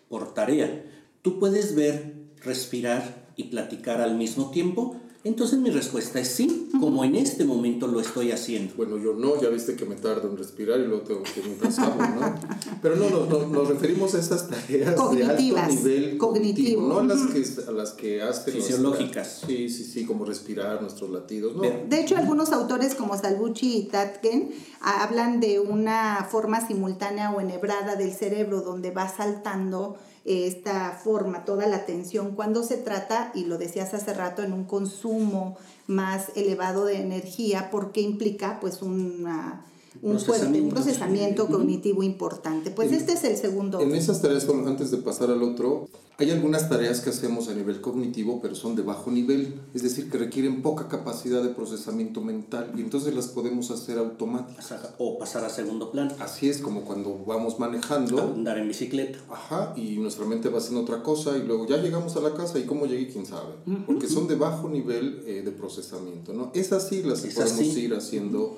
por 0.09 0.33
tarea. 0.33 0.85
Tú 1.21 1.39
puedes 1.39 1.75
ver, 1.75 2.13
respirar 2.41 3.27
y 3.35 3.45
platicar 3.45 4.01
al 4.01 4.15
mismo 4.15 4.51
tiempo, 4.51 4.97
entonces 5.27 5.59
mi 5.59 5.69
respuesta 5.69 6.19
es 6.19 6.29
sí, 6.29 6.69
como 6.79 7.03
en 7.03 7.15
este 7.15 7.45
momento 7.45 7.87
lo 7.87 7.99
estoy 7.99 8.31
haciendo. 8.31 8.73
Bueno, 8.75 8.97
yo 8.97 9.13
no, 9.13 9.39
ya 9.41 9.49
viste 9.49 9.75
que 9.75 9.85
me 9.85 9.95
tardo 9.95 10.29
en 10.29 10.37
respirar 10.37 10.79
y 10.79 10.85
luego 10.85 11.03
tengo 11.03 11.23
que 11.23 11.41
mientras 11.41 11.77
¿no? 11.77 12.35
Pero 12.81 12.95
no, 12.95 13.09
no, 13.09 13.47
nos 13.47 13.67
referimos 13.67 14.15
a 14.15 14.19
estas 14.19 14.49
tareas 14.49 14.95
de 15.11 15.25
alto 15.25 15.67
nivel 15.67 16.17
cognitivo, 16.17 16.87
no 16.87 16.99
a 16.99 17.03
las 17.03 17.25
que, 17.27 17.45
a 17.67 17.71
las 17.71 17.91
que 17.91 18.21
hacen 18.21 18.53
fisiológicas. 18.53 19.43
sí, 19.45 19.69
sí, 19.69 19.83
sí, 19.83 20.05
como 20.05 20.25
respirar, 20.25 20.81
nuestros 20.81 21.09
latidos, 21.09 21.55
¿no? 21.55 21.61
De 21.61 22.01
hecho, 22.01 22.17
algunos 22.17 22.51
autores 22.51 22.95
como 22.95 23.17
Salvucci 23.17 23.77
y 23.77 23.83
Tatken 23.85 24.51
hablan 24.81 25.39
de 25.39 25.59
una 25.59 26.27
forma 26.29 26.65
simultánea 26.65 27.31
o 27.31 27.41
enhebrada 27.41 27.95
del 27.95 28.13
cerebro 28.13 28.61
donde 28.61 28.91
va 28.91 29.07
saltando 29.07 29.97
esta 30.27 30.91
forma, 30.91 31.45
toda 31.45 31.67
la 31.67 31.77
atención 31.77 32.35
cuando 32.35 32.61
se 32.63 32.77
trata, 32.77 33.31
y 33.33 33.45
lo 33.45 33.57
decías 33.57 33.93
hace 33.93 34.13
rato, 34.13 34.43
en 34.43 34.53
un 34.53 34.65
consumo 34.65 35.57
más 35.87 36.31
elevado 36.35 36.85
de 36.85 37.01
energía, 37.01 37.69
porque 37.71 38.01
implica 38.01 38.59
pues 38.59 38.81
una 38.81 39.65
un 40.01 40.19
fuerte, 40.19 40.61
un 40.61 40.69
procesamiento 40.69 41.47
cognitivo 41.47 42.03
importante. 42.03 42.71
Pues 42.71 42.91
este 42.91 43.13
es 43.13 43.23
el 43.23 43.37
segundo. 43.37 43.79
En 43.79 43.95
esas 43.95 44.21
tareas, 44.21 44.47
antes 44.49 44.91
de 44.91 44.97
pasar 44.97 45.31
al 45.31 45.43
otro, 45.43 45.87
hay 46.19 46.31
algunas 46.31 46.67
tareas 46.67 47.01
que 47.01 47.11
hacemos 47.11 47.47
a 47.47 47.53
nivel 47.53 47.79
cognitivo, 47.79 48.41
pero 48.41 48.55
son 48.55 48.75
de 48.75 48.81
bajo 48.81 49.11
nivel, 49.11 49.61
es 49.75 49.83
decir, 49.83 50.09
que 50.09 50.17
requieren 50.17 50.63
poca 50.63 50.87
capacidad 50.87 51.43
de 51.43 51.49
procesamiento 51.49 52.21
mental 52.21 52.71
y 52.75 52.81
entonces 52.81 53.13
las 53.13 53.27
podemos 53.27 53.69
hacer 53.69 53.99
automáticas. 53.99 54.73
O 54.97 55.19
pasar 55.19 55.45
a 55.45 55.49
segundo 55.49 55.91
plano. 55.91 56.15
Así 56.19 56.49
es 56.49 56.57
como 56.57 56.81
cuando 56.85 57.23
vamos 57.23 57.59
manejando. 57.59 58.19
Andar 58.19 58.57
en 58.57 58.67
bicicleta. 58.67 59.19
Ajá, 59.29 59.73
y 59.75 59.97
nuestra 59.97 60.25
mente 60.25 60.49
va 60.49 60.57
haciendo 60.57 60.81
otra 60.81 61.03
cosa 61.03 61.37
y 61.37 61.43
luego 61.43 61.67
ya 61.67 61.77
llegamos 61.77 62.15
a 62.15 62.21
la 62.21 62.33
casa 62.33 62.57
y 62.57 62.63
cómo 62.63 62.87
llegué, 62.87 63.09
quién 63.09 63.27
sabe. 63.27 63.53
Porque 63.85 64.07
son 64.07 64.27
de 64.27 64.35
bajo 64.35 64.69
nivel 64.69 65.21
eh, 65.27 65.43
de 65.45 65.51
procesamiento, 65.51 66.33
¿no? 66.33 66.49
Esas 66.55 66.87
sí 66.87 67.03
las 67.03 67.21
podemos 67.21 67.77
ir 67.77 67.93
haciendo 67.93 68.57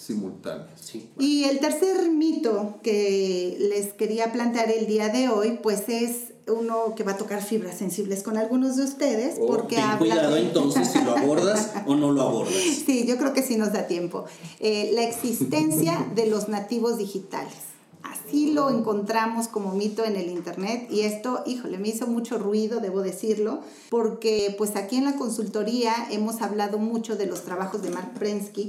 simultáneas. 0.00 0.92
Y 1.18 1.44
el 1.44 1.60
tercer 1.60 2.10
mito 2.10 2.78
que 2.82 3.56
les 3.58 3.92
quería 3.92 4.32
plantear 4.32 4.70
el 4.70 4.86
día 4.86 5.08
de 5.08 5.28
hoy, 5.28 5.58
pues 5.62 5.88
es 5.88 6.32
uno 6.48 6.94
que 6.96 7.04
va 7.04 7.12
a 7.12 7.16
tocar 7.16 7.42
fibras 7.42 7.76
sensibles 7.76 8.22
con 8.22 8.36
algunos 8.36 8.76
de 8.76 8.84
ustedes, 8.84 9.36
oh, 9.38 9.46
porque 9.46 9.76
ten 9.76 9.98
cuidado 9.98 10.36
entonces 10.36 10.88
si 10.88 11.04
lo 11.04 11.16
abordas 11.16 11.70
o 11.86 11.94
no 11.94 12.12
lo 12.12 12.22
abordas. 12.22 12.54
Sí, 12.86 13.06
yo 13.06 13.18
creo 13.18 13.32
que 13.32 13.42
sí 13.42 13.56
nos 13.56 13.72
da 13.72 13.86
tiempo. 13.86 14.24
Eh, 14.58 14.90
la 14.94 15.04
existencia 15.04 16.06
de 16.14 16.26
los 16.26 16.48
nativos 16.48 16.98
digitales. 16.98 17.70
Así 18.02 18.52
lo 18.52 18.70
encontramos 18.70 19.48
como 19.48 19.74
mito 19.74 20.04
en 20.04 20.16
el 20.16 20.30
internet 20.30 20.88
y 20.90 21.00
esto, 21.00 21.42
híjole, 21.46 21.78
me 21.78 21.88
hizo 21.88 22.06
mucho 22.06 22.38
ruido, 22.38 22.80
debo 22.80 23.02
decirlo, 23.02 23.60
porque 23.90 24.54
pues 24.56 24.76
aquí 24.76 24.96
en 24.96 25.04
la 25.04 25.16
consultoría 25.16 25.94
hemos 26.10 26.40
hablado 26.40 26.78
mucho 26.78 27.16
de 27.16 27.26
los 27.26 27.42
trabajos 27.42 27.82
de 27.82 27.90
Mark 27.90 28.14
Prensky, 28.14 28.68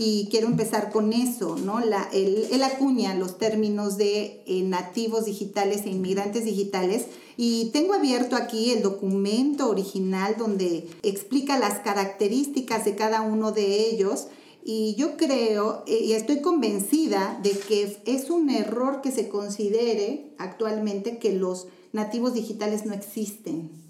y 0.00 0.28
quiero 0.30 0.46
empezar 0.46 0.92
con 0.92 1.12
eso, 1.12 1.56
¿no? 1.56 1.80
La, 1.80 2.08
él, 2.12 2.62
acuña 2.62 3.16
los 3.16 3.36
términos 3.36 3.96
de 3.96 4.44
eh, 4.46 4.62
nativos 4.62 5.24
digitales 5.24 5.86
e 5.86 5.90
inmigrantes 5.90 6.44
digitales 6.44 7.06
y 7.36 7.70
tengo 7.72 7.94
abierto 7.94 8.36
aquí 8.36 8.70
el 8.70 8.82
documento 8.82 9.68
original 9.68 10.36
donde 10.38 10.88
explica 11.02 11.58
las 11.58 11.80
características 11.80 12.84
de 12.84 12.94
cada 12.94 13.22
uno 13.22 13.50
de 13.50 13.90
ellos 13.90 14.28
y 14.64 14.94
yo 14.94 15.16
creo 15.16 15.82
eh, 15.88 15.98
y 16.04 16.12
estoy 16.12 16.42
convencida 16.42 17.40
de 17.42 17.58
que 17.58 18.00
es 18.06 18.30
un 18.30 18.50
error 18.50 19.00
que 19.00 19.10
se 19.10 19.28
considere 19.28 20.32
actualmente 20.38 21.18
que 21.18 21.32
los 21.32 21.66
nativos 21.92 22.34
digitales 22.34 22.86
no 22.86 22.94
existen 22.94 23.87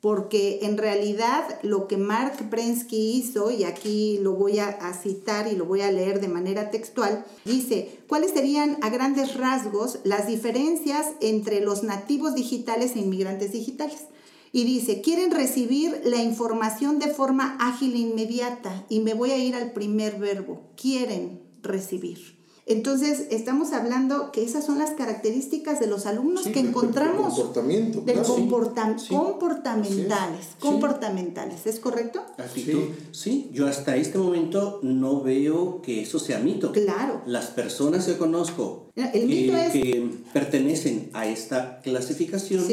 porque 0.00 0.60
en 0.62 0.78
realidad 0.78 1.44
lo 1.62 1.86
que 1.86 1.98
Mark 1.98 2.48
Prensky 2.48 3.12
hizo, 3.18 3.50
y 3.50 3.64
aquí 3.64 4.18
lo 4.22 4.32
voy 4.32 4.58
a, 4.58 4.78
citar 4.94 5.46
y 5.46 5.56
lo 5.56 5.66
voy 5.66 5.82
a 5.82 5.92
leer 5.92 6.20
de 6.20 6.28
manera 6.28 6.70
textual, 6.70 7.24
dice, 7.44 8.00
¿cuáles 8.08 8.32
serían 8.32 8.78
a 8.80 8.88
grandes 8.88 9.36
rasgos 9.36 9.98
las 10.04 10.26
diferencias 10.26 11.06
entre 11.20 11.60
los 11.60 11.82
nativos 11.82 12.34
digitales 12.34 12.96
e 12.96 13.00
inmigrantes 13.00 13.52
digitales? 13.52 14.06
Y 14.52 14.64
dice, 14.64 15.00
quieren 15.00 15.30
recibir 15.30 16.00
la 16.04 16.22
información 16.22 16.98
de 16.98 17.08
forma 17.08 17.56
ágil 17.60 17.94
e 17.94 17.98
inmediata, 17.98 18.86
y 18.88 19.00
me 19.00 19.14
voy 19.14 19.32
a 19.32 19.36
ir 19.36 19.54
al 19.54 19.72
primer 19.72 20.18
verbo, 20.18 20.62
quieren 20.76 21.42
recibir. 21.62 22.39
Entonces, 22.70 23.26
estamos 23.30 23.72
hablando 23.72 24.30
que 24.30 24.44
esas 24.44 24.64
son 24.64 24.78
las 24.78 24.92
características 24.92 25.80
de 25.80 25.88
los 25.88 26.06
alumnos 26.06 26.46
que 26.46 26.60
encontramos. 26.60 27.34
comportamiento. 27.34 28.00
Del 28.02 28.22
comportamentales. 28.22 30.46
Comportamentales, 30.60 31.66
¿es 31.66 31.80
correcto? 31.80 32.24
Así 32.38 32.62
sí. 32.62 32.90
sí, 33.10 33.50
yo 33.52 33.66
hasta 33.66 33.96
este 33.96 34.18
momento 34.18 34.78
no 34.84 35.20
veo 35.20 35.82
que 35.82 36.02
eso 36.02 36.20
sea 36.20 36.38
mito. 36.38 36.70
Claro. 36.70 37.22
Las 37.26 37.46
personas 37.46 38.06
que 38.06 38.16
conozco 38.16 38.86
que, 38.94 40.08
pertenecen 40.32 41.10
a 41.12 41.26
esta 41.26 41.80
clasificación. 41.80 42.64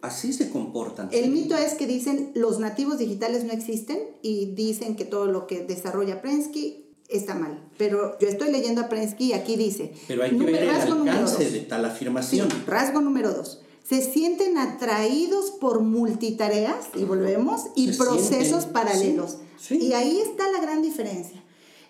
Así 0.00 0.32
se 0.32 0.50
comportan. 0.50 1.10
El 1.12 1.30
mito 1.30 1.56
es 1.56 1.74
que 1.74 1.86
dicen 1.86 2.32
los 2.34 2.58
nativos 2.58 2.98
digitales 2.98 3.44
no 3.44 3.52
existen 3.52 4.00
y 4.20 4.46
dicen 4.54 4.96
que 4.96 5.04
todo 5.04 5.26
lo 5.26 5.46
que 5.46 5.62
desarrolla 5.62 6.22
Prensky 6.22 6.81
está 7.16 7.34
mal. 7.34 7.58
Pero 7.78 8.18
yo 8.18 8.28
estoy 8.28 8.50
leyendo 8.50 8.82
a 8.82 8.88
Prensky 8.88 9.26
y 9.26 9.32
aquí 9.32 9.56
dice... 9.56 9.92
Pero 10.08 10.22
hay 10.22 10.30
que 10.30 10.44
ver 10.44 10.62
el 10.62 10.70
alcance 10.70 11.50
de 11.50 11.60
tal 11.60 11.84
afirmación. 11.84 12.48
rasgo 12.66 13.00
número 13.00 13.32
dos. 13.32 13.60
Se 13.88 14.00
sienten 14.00 14.58
atraídos 14.58 15.50
por 15.50 15.80
multitareas, 15.80 16.86
y 16.94 17.04
volvemos, 17.04 17.66
y 17.74 17.92
procesos 17.92 18.66
paralelos. 18.66 19.38
Y 19.70 19.92
ahí 19.92 20.20
está 20.20 20.50
la 20.50 20.60
gran 20.60 20.82
diferencia. 20.82 21.42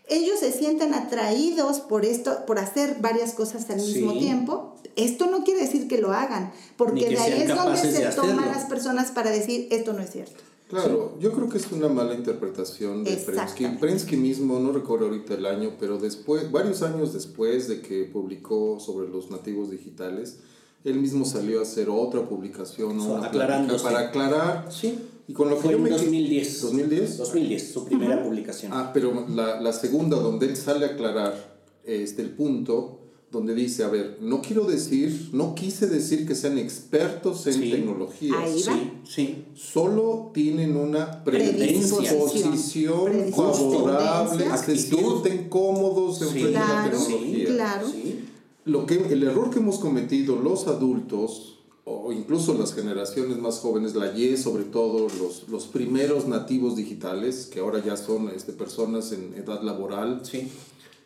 Ellos 0.09 0.41
se 0.41 0.53
sienten 0.53 0.95
atraídos 0.95 1.81
por 1.81 2.05
esto, 2.05 2.45
por 2.47 2.59
hacer 2.59 2.97
varias 3.01 3.35
cosas 3.35 3.69
al 3.71 3.77
mismo 3.77 4.19
tiempo. 4.19 4.75
Esto 4.97 5.27
no 5.27 5.45
quiere 5.45 5.61
decir 5.61 5.87
que 5.87 5.99
lo 5.99 6.13
hagan, 6.13 6.53
porque 6.77 7.09
de 7.09 7.19
ahí 7.19 7.43
es 7.43 7.49
donde 7.49 7.79
se 7.79 8.05
toman 8.07 8.49
las 8.49 8.65
personas 8.65 9.11
para 9.11 9.31
decir 9.31 9.69
esto 9.71 9.93
no 9.93 10.01
es 10.01 10.11
cierto. 10.11 10.43
Claro, 10.73 11.19
yo 11.21 11.33
creo 11.33 11.51
que 11.51 11.59
es 11.59 11.71
una 11.71 11.89
mala 11.89 12.15
interpretación 12.15 13.05
de 13.05 13.19
Prensky. 13.19 13.67
Prensky 13.79 14.17
mismo, 14.17 14.59
no 14.59 14.73
recuerdo 14.73 15.05
ahorita 15.05 15.35
el 15.35 15.45
año, 15.45 15.73
pero 15.79 15.99
después, 15.99 16.51
varios 16.51 16.81
años 16.81 17.13
después 17.13 17.69
de 17.69 17.83
que 17.83 18.05
publicó 18.05 18.81
sobre 18.81 19.07
los 19.07 19.31
nativos 19.31 19.71
digitales, 19.71 20.39
él 20.83 20.95
mismo 20.95 21.27
salió 21.27 21.59
a 21.59 21.65
hacer 21.65 21.91
otra 21.91 22.27
publicación, 22.27 23.07
para 23.83 23.99
aclarar. 23.99 24.73
Sí. 24.73 24.99
Y 25.29 25.35
con 25.35 25.51
lo 25.51 25.59
Fue 25.59 25.75
en 25.75 25.91
2010. 25.91 26.63
2010. 26.63 27.19
2010, 27.19 27.71
su 27.71 27.85
primera 27.85 28.23
publicación. 28.23 28.73
Ah, 28.75 28.93
pero 28.95 29.27
la, 29.29 29.61
la 29.61 29.75
segunda 29.75 30.17
donde 30.17 30.47
él 30.47 30.57
sale 30.57 30.87
a 30.87 30.89
aclarar 30.89 31.35
este, 31.85 32.23
el 32.23 32.31
punto 32.31 33.02
donde 33.33 33.55
dice, 33.55 33.83
a 33.83 33.89
ver, 33.89 34.19
no 34.21 34.43
quiero 34.43 34.65
decir, 34.65 35.31
no 35.33 35.55
quise 35.55 35.87
decir 35.87 36.27
que 36.27 36.35
sean 36.35 36.59
expertos 36.59 37.47
en 37.47 37.63
tecnologías. 37.63 38.61
Sí, 38.61 38.93
sí. 39.09 39.45
Solo 39.55 40.31
tienen 40.35 40.77
una 40.77 41.25
predisposición 41.25 43.33
favorable, 43.35 44.45
se 44.59 44.77
sienten 44.77 45.49
cómodos 45.49 46.21
en 46.21 46.29
frente 46.29 46.51
la 46.51 46.91
tecnología. 46.91 47.47
Claro. 47.47 47.87
Lo 48.67 48.85
que, 48.85 48.97
el 48.97 49.23
error 49.23 49.49
que 49.49 49.61
hemos 49.61 49.79
cometido 49.79 50.37
los 50.37 50.67
adultos, 50.67 51.61
o 51.85 52.13
incluso 52.13 52.53
las 52.55 52.75
generaciones 52.75 53.39
más 53.39 53.61
jóvenes, 53.61 53.95
la 53.95 54.17
Y 54.17 54.37
sobre 54.37 54.65
todo, 54.65 55.09
los, 55.19 55.49
los 55.49 55.65
primeros 55.65 56.29
nativos 56.29 56.77
digitales, 56.77 57.49
que 57.51 57.61
ahora 57.61 57.83
ya 57.83 57.97
son 57.97 58.29
este, 58.29 58.53
personas 58.53 59.11
en 59.13 59.33
edad 59.35 59.63
laboral, 59.63 60.21
sí 60.23 60.51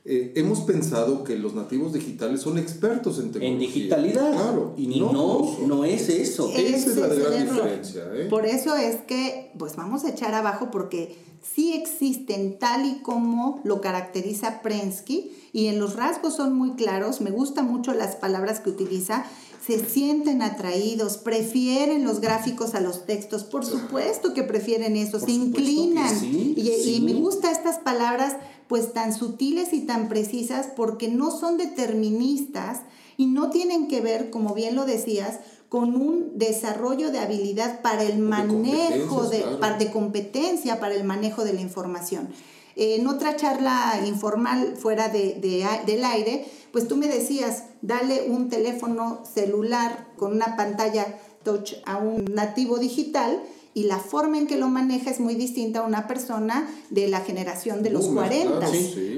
eh, 0.09 0.33
hemos 0.37 0.61
pensado 0.61 1.25
que 1.25 1.37
los 1.37 1.55
nativos 1.55 1.93
digitales 1.93 2.41
son 2.41 2.59
expertos 2.59 3.19
en 3.19 3.33
tecnología. 3.33 3.53
En 3.53 3.59
digitalidad. 3.59 4.33
Claro. 4.33 4.75
Y, 4.77 5.01
no, 5.01 5.57
no, 5.67 5.85
es 5.85 6.09
eso. 6.09 6.49
Esa 6.55 6.91
es 6.91 6.97
la 6.97 7.09
gran 7.09 7.45
diferencia. 7.45 8.05
¿eh? 8.15 8.27
Por 8.31 8.47
eso 8.47 8.77
es 8.77 8.99
que, 9.03 9.51
pues 9.59 9.75
vamos 9.75 10.05
a 10.05 10.11
echar 10.11 10.33
abajo 10.35 10.71
porque 10.71 11.17
sí 11.43 11.73
existen 11.73 12.59
tal 12.59 12.87
y 12.87 13.03
como 13.03 13.61
lo 13.65 13.81
caracteriza 13.81 14.63
Prensky 14.63 15.33
y 15.53 15.67
en 15.67 15.81
los 15.81 15.97
rasgos 15.97 16.37
son 16.37 16.55
muy 16.55 16.73
claros. 16.73 17.21
Me 17.21 17.31
gustan 17.31 17.67
mucho 17.67 17.93
las 17.93 18.15
palabras 18.15 18.61
que 18.61 18.71
utiliza 18.71 19.25
se 19.67 19.85
sienten 19.85 20.43
atraídos, 20.43 21.17
prefieren 21.17 22.05
los 22.05 22.21
gráficos 22.21 22.77
a 22.77 22.81
los 22.81 23.05
textos, 23.05 23.43
por 23.43 23.67
supuesto 23.67 24.33
que 24.33 24.45
prefieren 24.45 24.97
eso, 24.97 25.19
se 25.19 25.33
inclinan. 25.33 26.15
y, 26.23 27.01
me 27.05 27.15
gustan 27.15 27.51
estas 27.51 27.79
palabras 27.79 28.37
pues 28.69 28.93
tan 28.93 29.13
sutiles 29.13 29.73
y 29.73 29.81
tan 29.81 30.09
precisas 30.09 30.69
porque 30.77 31.09
no 31.09 31.37
son 31.37 31.57
deterministas 31.57 32.83
y 33.17 33.27
no 33.27 33.51
tienen 33.51 33.89
que 33.89 34.01
ver, 34.01 34.31
como 34.31 34.55
bien 34.55 34.77
lo 34.77 34.85
decías, 34.85 35.41
con 35.69 35.97
un 35.97 36.39
desarrollo 36.39 37.11
de 37.11 37.19
habilidad 37.19 37.81
para 37.83 38.05
el 38.05 38.19
manejo 38.19 39.29
de, 39.29 39.45
de 39.79 39.91
competencia, 39.91 40.79
para 40.79 40.95
el 40.95 41.03
manejo 41.03 41.45
de 41.45 41.55
la 41.55 41.61
información. 41.61 42.29
En 42.77 43.07
otra 43.07 43.37
charla 43.37 44.03
informal 44.07 44.77
fuera 44.77 45.09
de, 45.09 45.41
del 45.87 46.05
aire, 46.05 46.47
pues 46.77 46.89
tú 46.89 46.97
me 46.97 47.09
decías, 47.09 47.63
dale 47.81 48.29
un 48.29 48.51
teléfono 48.51 49.23
celular 49.25 50.09
con 50.19 50.33
una 50.33 50.59
pantalla 50.59 51.19
touch 51.43 51.73
a 51.87 51.97
un 51.97 52.27
nativo 52.35 52.77
digital 52.77 53.41
y 53.73 53.85
la 53.85 53.99
forma 53.99 54.39
en 54.39 54.47
que 54.47 54.57
lo 54.57 54.69
maneja 54.69 55.11
es 55.11 55.21
muy 55.21 55.35
distinta 55.35 55.81
a 55.81 55.83
una 55.83 56.07
persona 56.07 56.67
de 56.89 57.09
la 57.09 57.21
generación 57.21 57.83
de 57.83 57.91
los 57.91 58.07
40. 58.09 58.67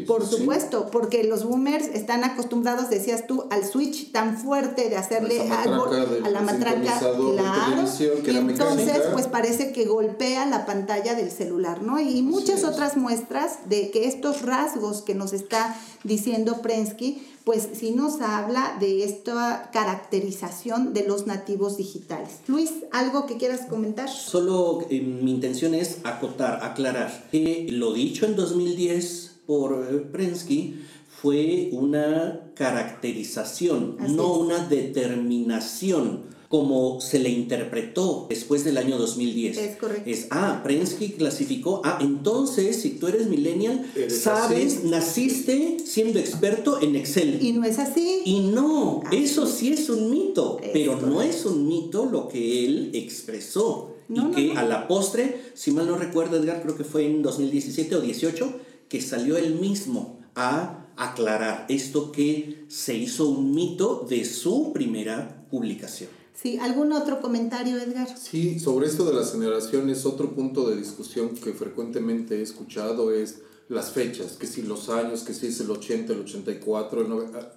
Por 0.04 0.26
supuesto, 0.26 0.88
porque 0.90 1.22
los 1.22 1.44
boomers 1.44 1.86
están 1.86 2.24
acostumbrados, 2.24 2.90
decías 2.90 3.28
tú, 3.28 3.44
al 3.50 3.64
switch 3.64 4.10
tan 4.10 4.36
fuerte 4.36 4.88
de 4.88 4.96
hacerle 4.96 5.48
algo 5.48 5.86
a 6.24 6.28
la 6.28 6.40
matraca, 6.40 6.98
claro. 6.98 7.84
Y 8.24 8.36
entonces, 8.36 9.00
pues 9.12 9.28
parece 9.28 9.70
que 9.72 9.84
golpea 9.84 10.44
la 10.46 10.66
pantalla 10.66 11.14
del 11.14 11.30
celular, 11.30 11.82
¿no? 11.82 12.00
Y 12.00 12.22
muchas 12.22 12.64
otras 12.64 12.96
muestras 12.96 13.68
de 13.68 13.90
que 13.90 14.08
estos 14.08 14.42
rasgos 14.42 15.02
que 15.02 15.14
nos 15.14 15.32
está 15.32 15.76
diciendo 16.02 16.62
Prensky, 16.62 17.22
pues 17.48 17.66
sí 17.72 17.92
nos 17.92 18.20
habla 18.20 18.76
de 18.78 19.04
esta 19.04 19.70
caracterización 19.72 20.92
de 20.92 21.06
los 21.06 21.26
nativos 21.26 21.78
digitales. 21.78 22.40
Luis, 22.46 22.70
¿algo 22.92 23.24
que 23.24 23.38
quieras 23.38 23.62
comentar? 23.70 24.10
Solo 24.10 24.86
eh, 24.90 25.00
mi 25.00 25.30
intención 25.30 25.72
es 25.74 26.00
acotar, 26.04 26.62
aclarar 26.62 27.26
que 27.32 27.66
lo 27.70 27.94
dicho 27.94 28.26
en 28.26 28.36
2010 28.36 29.36
por 29.46 30.10
Prensky 30.10 30.78
fue 31.22 31.70
una 31.72 32.50
caracterización, 32.54 33.96
no 34.14 34.34
una 34.34 34.58
determinación 34.58 36.24
como 36.48 37.00
se 37.02 37.18
le 37.18 37.28
interpretó 37.28 38.26
después 38.28 38.64
del 38.64 38.78
año 38.78 38.96
2010. 38.96 39.58
Es 39.58 39.76
correcto. 39.76 40.10
Es, 40.10 40.28
ah, 40.30 40.62
Prensky 40.64 41.10
clasificó, 41.10 41.82
ah, 41.84 41.98
entonces 42.00 42.80
si 42.80 42.90
tú 42.90 43.06
eres 43.06 43.28
millennial, 43.28 43.84
sabes, 44.08 44.84
naciste 44.84 45.76
siendo 45.84 46.18
experto 46.18 46.80
en 46.80 46.96
Excel. 46.96 47.38
Y 47.42 47.52
no 47.52 47.64
es 47.64 47.78
así. 47.78 48.22
Y 48.24 48.40
no, 48.40 49.02
eso 49.12 49.46
sí 49.46 49.72
es 49.72 49.90
un 49.90 50.10
mito, 50.10 50.58
pero 50.72 50.98
no 50.98 51.20
es 51.20 51.44
un 51.44 51.68
mito 51.68 52.06
lo 52.06 52.28
que 52.28 52.64
él 52.64 52.90
expresó. 52.94 53.94
y 54.08 54.30
que 54.30 54.52
a 54.56 54.64
la 54.64 54.88
postre, 54.88 55.52
si 55.52 55.70
mal 55.70 55.86
no 55.86 55.98
recuerdo, 55.98 56.38
Edgar, 56.38 56.62
creo 56.62 56.76
que 56.76 56.84
fue 56.84 57.04
en 57.04 57.22
2017 57.22 57.94
o 57.94 58.00
18, 58.00 58.52
que 58.88 59.02
salió 59.02 59.36
él 59.36 59.56
mismo 59.56 60.20
a 60.34 60.86
aclarar 60.96 61.66
esto 61.68 62.10
que 62.10 62.64
se 62.68 62.94
hizo 62.94 63.28
un 63.28 63.54
mito 63.54 64.06
de 64.08 64.24
su 64.24 64.72
primera 64.72 65.46
publicación. 65.50 66.17
Sí, 66.40 66.56
¿algún 66.58 66.92
otro 66.92 67.20
comentario, 67.20 67.78
Edgar? 67.78 68.16
Sí, 68.16 68.60
sobre 68.60 68.86
esto 68.86 69.04
de 69.04 69.12
las 69.12 69.32
generaciones, 69.32 70.06
otro 70.06 70.36
punto 70.36 70.70
de 70.70 70.76
discusión 70.76 71.30
que 71.30 71.52
frecuentemente 71.52 72.36
he 72.38 72.42
escuchado 72.42 73.12
es 73.12 73.40
las 73.68 73.90
fechas, 73.90 74.36
que 74.38 74.46
si 74.46 74.62
los 74.62 74.88
años, 74.88 75.24
que 75.24 75.34
si 75.34 75.48
es 75.48 75.58
el 75.58 75.68
80, 75.68 76.12
el 76.12 76.20
84, 76.20 77.00
el 77.00 77.08
90. 77.08 77.38
Ah, 77.40 77.52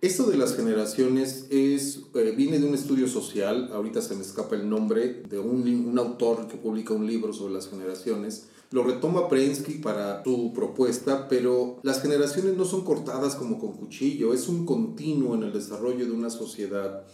esto 0.00 0.24
de 0.24 0.36
las 0.36 0.56
generaciones 0.56 1.46
es, 1.50 2.00
eh, 2.16 2.34
viene 2.36 2.58
de 2.58 2.66
un 2.66 2.74
estudio 2.74 3.06
social, 3.06 3.70
ahorita 3.72 4.02
se 4.02 4.16
me 4.16 4.22
escapa 4.22 4.56
el 4.56 4.68
nombre, 4.68 5.22
de 5.28 5.38
un, 5.38 5.62
un 5.62 5.98
autor 6.00 6.48
que 6.48 6.56
publica 6.56 6.94
un 6.94 7.06
libro 7.06 7.32
sobre 7.32 7.54
las 7.54 7.68
generaciones. 7.68 8.46
Lo 8.72 8.82
retoma 8.82 9.28
Prensky 9.28 9.74
para 9.74 10.24
su 10.24 10.52
propuesta, 10.52 11.28
pero 11.28 11.78
las 11.84 12.02
generaciones 12.02 12.56
no 12.56 12.64
son 12.64 12.84
cortadas 12.84 13.36
como 13.36 13.60
con 13.60 13.74
cuchillo, 13.74 14.34
es 14.34 14.48
un 14.48 14.66
continuo 14.66 15.36
en 15.36 15.44
el 15.44 15.52
desarrollo 15.52 16.04
de 16.04 16.12
una 16.12 16.30
sociedad 16.30 17.04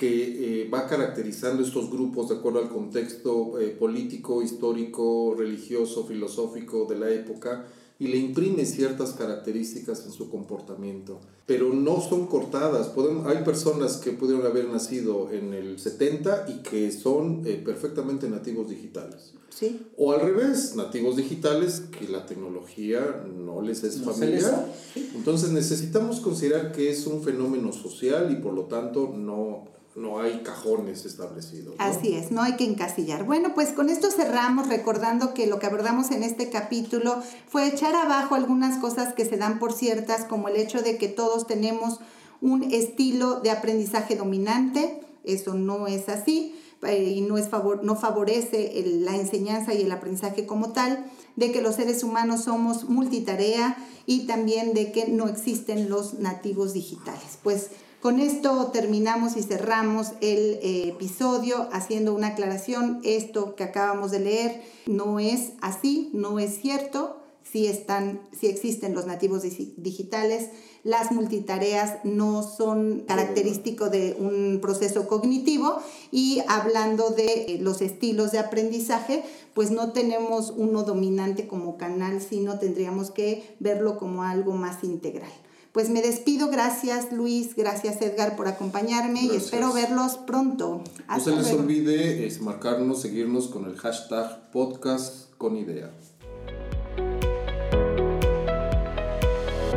que 0.00 0.62
eh, 0.62 0.70
va 0.70 0.86
caracterizando 0.86 1.62
estos 1.62 1.90
grupos 1.90 2.30
de 2.30 2.36
acuerdo 2.36 2.60
al 2.60 2.70
contexto 2.70 3.60
eh, 3.60 3.68
político, 3.68 4.40
histórico, 4.40 5.34
religioso, 5.36 6.06
filosófico 6.06 6.86
de 6.88 6.98
la 6.98 7.10
época 7.10 7.66
y 7.98 8.08
le 8.08 8.16
imprime 8.16 8.64
ciertas 8.64 9.12
características 9.12 10.06
en 10.06 10.12
su 10.12 10.30
comportamiento, 10.30 11.20
pero 11.44 11.74
no 11.74 12.00
son 12.00 12.28
cortadas. 12.28 12.88
Podemos, 12.88 13.26
hay 13.26 13.44
personas 13.44 13.98
que 13.98 14.12
pudieron 14.12 14.46
haber 14.46 14.70
nacido 14.70 15.30
en 15.30 15.52
el 15.52 15.78
70 15.78 16.46
y 16.48 16.62
que 16.62 16.90
son 16.92 17.42
eh, 17.44 17.60
perfectamente 17.62 18.26
nativos 18.30 18.70
digitales. 18.70 19.34
Sí. 19.50 19.86
O 19.98 20.12
al 20.12 20.22
revés, 20.22 20.76
nativos 20.76 21.16
digitales 21.16 21.82
que 21.98 22.08
la 22.08 22.24
tecnología 22.24 23.22
no 23.36 23.60
les 23.60 23.84
es 23.84 24.00
familiar. 24.00 24.66
Entonces 25.14 25.50
necesitamos 25.50 26.20
considerar 26.20 26.72
que 26.72 26.88
es 26.88 27.06
un 27.06 27.22
fenómeno 27.22 27.70
social 27.74 28.32
y 28.32 28.36
por 28.36 28.54
lo 28.54 28.62
tanto 28.62 29.12
no, 29.14 29.64
no 29.96 30.20
hay 30.20 30.42
cajones 30.42 31.04
establecidos. 31.04 31.74
Así 31.78 32.14
es, 32.14 32.30
no 32.30 32.42
hay 32.42 32.56
que 32.56 32.64
encasillar. 32.64 33.24
Bueno, 33.24 33.54
pues 33.54 33.70
con 33.70 33.90
esto 33.90 34.10
cerramos 34.10 34.68
recordando 34.68 35.34
que 35.34 35.46
lo 35.46 35.58
que 35.58 35.66
abordamos 35.66 36.10
en 36.10 36.22
este 36.22 36.48
capítulo 36.48 37.20
fue 37.48 37.66
echar 37.66 37.94
abajo 37.94 38.34
algunas 38.34 38.78
cosas 38.78 39.14
que 39.14 39.24
se 39.24 39.36
dan 39.36 39.58
por 39.58 39.72
ciertas, 39.72 40.24
como 40.24 40.48
el 40.48 40.56
hecho 40.56 40.82
de 40.82 40.96
que 40.96 41.08
todos 41.08 41.46
tenemos 41.46 42.00
un 42.40 42.62
estilo 42.72 43.40
de 43.40 43.50
aprendizaje 43.50 44.16
dominante. 44.16 45.00
Eso 45.24 45.54
no 45.54 45.86
es 45.86 46.08
así 46.08 46.54
eh, 46.82 47.12
y 47.16 47.20
no, 47.20 47.36
es 47.36 47.48
favor, 47.48 47.84
no 47.84 47.96
favorece 47.96 48.82
la 49.00 49.16
enseñanza 49.16 49.74
y 49.74 49.82
el 49.82 49.92
aprendizaje 49.92 50.46
como 50.46 50.72
tal, 50.72 51.04
de 51.36 51.52
que 51.52 51.62
los 51.62 51.74
seres 51.74 52.04
humanos 52.04 52.44
somos 52.44 52.88
multitarea 52.88 53.76
y 54.06 54.26
también 54.26 54.72
de 54.72 54.92
que 54.92 55.08
no 55.08 55.28
existen 55.28 55.90
los 55.90 56.14
nativos 56.14 56.72
digitales. 56.72 57.38
Pues 57.42 57.70
con 58.00 58.18
esto 58.18 58.70
terminamos 58.72 59.36
y 59.36 59.42
cerramos 59.42 60.12
el 60.22 60.58
eh, 60.62 60.88
episodio 60.88 61.68
haciendo 61.70 62.14
una 62.14 62.28
aclaración. 62.28 63.00
Esto 63.04 63.54
que 63.56 63.64
acabamos 63.64 64.10
de 64.10 64.20
leer 64.20 64.62
no 64.86 65.20
es 65.20 65.52
así, 65.60 66.10
no 66.14 66.38
es 66.38 66.60
cierto. 66.60 67.18
Si, 67.42 67.66
están, 67.66 68.20
si 68.38 68.46
existen 68.46 68.94
los 68.94 69.06
nativos 69.06 69.42
digitales, 69.42 70.50
las 70.84 71.10
multitareas 71.10 71.96
no 72.04 72.42
son 72.42 73.00
característico 73.08 73.90
de 73.90 74.16
un 74.18 74.60
proceso 74.62 75.08
cognitivo 75.08 75.78
y 76.12 76.42
hablando 76.48 77.10
de 77.10 77.26
eh, 77.26 77.58
los 77.60 77.82
estilos 77.82 78.30
de 78.30 78.38
aprendizaje, 78.38 79.24
pues 79.52 79.72
no 79.72 79.92
tenemos 79.92 80.54
uno 80.56 80.84
dominante 80.84 81.48
como 81.48 81.76
canal, 81.76 82.22
sino 82.22 82.58
tendríamos 82.58 83.10
que 83.10 83.56
verlo 83.58 83.98
como 83.98 84.22
algo 84.22 84.52
más 84.52 84.84
integral. 84.84 85.32
Pues 85.72 85.88
me 85.88 86.02
despido, 86.02 86.50
gracias 86.50 87.12
Luis, 87.12 87.54
gracias 87.54 88.02
Edgar 88.02 88.34
por 88.34 88.48
acompañarme 88.48 89.22
y 89.22 89.36
espero 89.36 89.72
verlos 89.72 90.18
pronto. 90.18 90.82
no 91.08 91.20
se 91.20 91.30
les 91.30 91.52
olvide 91.52 92.26
es 92.26 92.40
marcarnos, 92.40 93.00
seguirnos 93.00 93.46
con 93.46 93.66
el 93.66 93.76
hashtag 93.76 94.50
podcast 94.50 95.32
con 95.38 95.56
idea. 95.56 95.92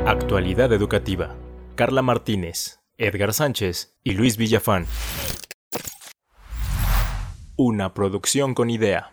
Actualidad 0.08 0.74
educativa. 0.74 1.36
Carla 1.76 2.02
Martínez, 2.02 2.80
Edgar 2.98 3.34
Sánchez 3.34 3.96
y 4.04 4.12
Luis 4.12 4.36
Villafán. 4.36 4.88
Una 7.56 7.94
producción 7.94 8.56
con 8.56 8.70
idea. 8.70 9.13